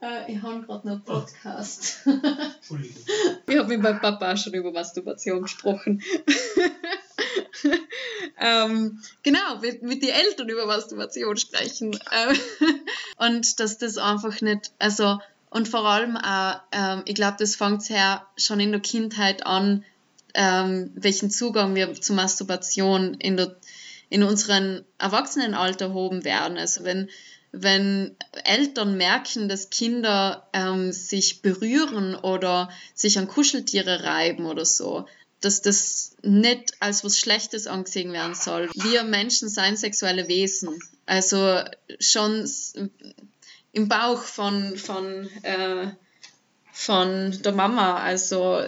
[0.05, 2.01] Äh, ich habe gerade noch einen Podcast.
[2.05, 3.03] Entschuldigung.
[3.47, 6.03] ich habe mit meinem Papa auch schon über Masturbation gesprochen.
[8.39, 11.99] ähm, genau, mit, mit den Eltern über Masturbation sprechen.
[12.13, 12.39] Ähm,
[13.17, 17.89] und dass das einfach nicht, also und vor allem auch, ähm, ich glaube, das fängt
[17.89, 19.85] ja schon in der Kindheit an,
[20.35, 23.57] ähm, welchen Zugang wir zur Masturbation in, der,
[24.11, 26.59] in unserem Erwachsenenalter haben werden.
[26.59, 27.09] Also wenn,
[27.57, 35.07] wenn Eltern merken, dass Kinder ähm, sich berühren oder sich an Kuscheltiere reiben oder so,
[35.41, 38.71] dass das nicht als was Schlechtes angesehen werden soll.
[38.75, 40.81] Wir Menschen seien sexuelle Wesen.
[41.07, 41.61] Also
[42.01, 42.49] schon
[43.73, 45.89] im Bauch von, von, äh,
[46.73, 47.99] von der Mama.
[47.99, 48.65] Also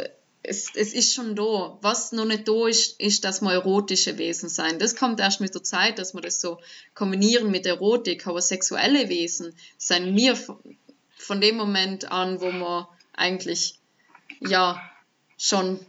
[0.47, 1.78] es, es ist schon da.
[1.80, 4.78] Was noch nicht da ist, ist, dass wir erotische Wesen sein.
[4.78, 6.59] Das kommt erst mit der Zeit, dass wir das so
[6.94, 8.26] kombinieren mit Erotik.
[8.26, 10.36] Aber sexuelle Wesen sind mir
[11.16, 13.78] von dem Moment an, wo wir eigentlich
[14.40, 14.80] ja
[15.36, 15.80] schon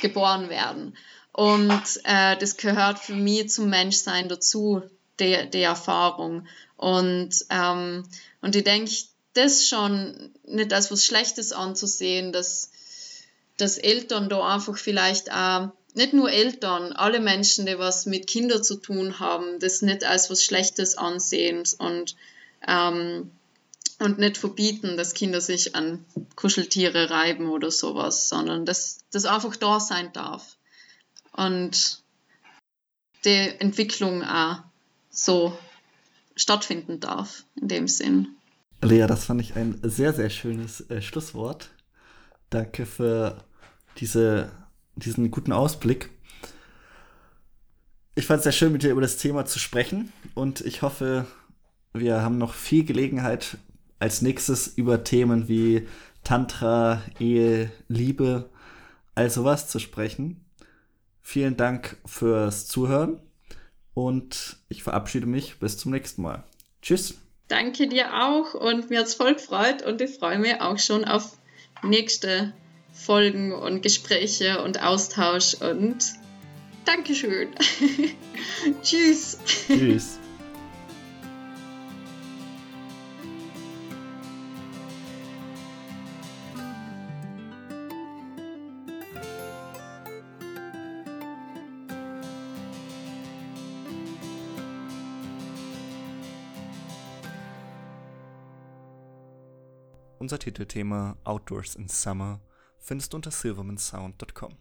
[0.00, 0.96] geboren werden.
[1.32, 4.82] Und äh, das gehört für mich zum Menschsein dazu,
[5.20, 6.46] die, die Erfahrung.
[6.76, 8.08] Und, ähm,
[8.40, 8.92] und ich denke,
[9.34, 12.70] das schon nicht als was Schlechtes anzusehen, dass,
[13.56, 18.62] dass Eltern da einfach vielleicht auch, nicht nur Eltern, alle Menschen, die was mit Kindern
[18.62, 22.16] zu tun haben, das nicht als was Schlechtes ansehen und,
[22.68, 23.30] ähm,
[23.98, 26.04] und nicht verbieten, dass Kinder sich an
[26.34, 30.58] Kuscheltiere reiben oder sowas, sondern dass das einfach da sein darf.
[31.32, 32.02] Und
[33.24, 34.58] die Entwicklung auch
[35.08, 35.56] so
[36.36, 38.36] stattfinden darf, in dem Sinn.
[38.82, 41.70] Lea, das fand ich ein sehr, sehr schönes äh, Schlusswort.
[42.50, 43.44] Danke für
[43.98, 44.52] diese,
[44.94, 46.10] diesen guten Ausblick.
[48.14, 51.26] Ich fand es sehr schön, mit dir über das Thema zu sprechen und ich hoffe,
[51.92, 53.58] wir haben noch viel Gelegenheit,
[53.98, 55.88] als nächstes über Themen wie
[56.24, 58.50] Tantra, Ehe, Liebe,
[59.14, 60.44] all sowas zu sprechen.
[61.22, 63.20] Vielen Dank fürs Zuhören
[63.94, 66.44] und ich verabschiede mich bis zum nächsten Mal.
[66.82, 67.18] Tschüss.
[67.48, 71.04] Danke dir auch und mir hat es voll gefreut und ich freue mich auch schon
[71.04, 71.36] auf
[71.82, 72.52] nächste
[72.92, 75.96] Folgen und Gespräche und Austausch und
[76.84, 77.48] Dankeschön.
[78.82, 79.38] Tschüss.
[79.66, 80.18] Tschüss.
[100.26, 102.40] Unser Titelthema Outdoors in Summer
[102.80, 104.56] findest du unter silvermansound.com.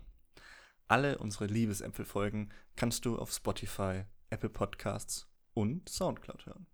[0.87, 6.67] Alle unsere Liebesämpfelfolgen kannst du auf Spotify, Apple Podcasts und Soundcloud hören.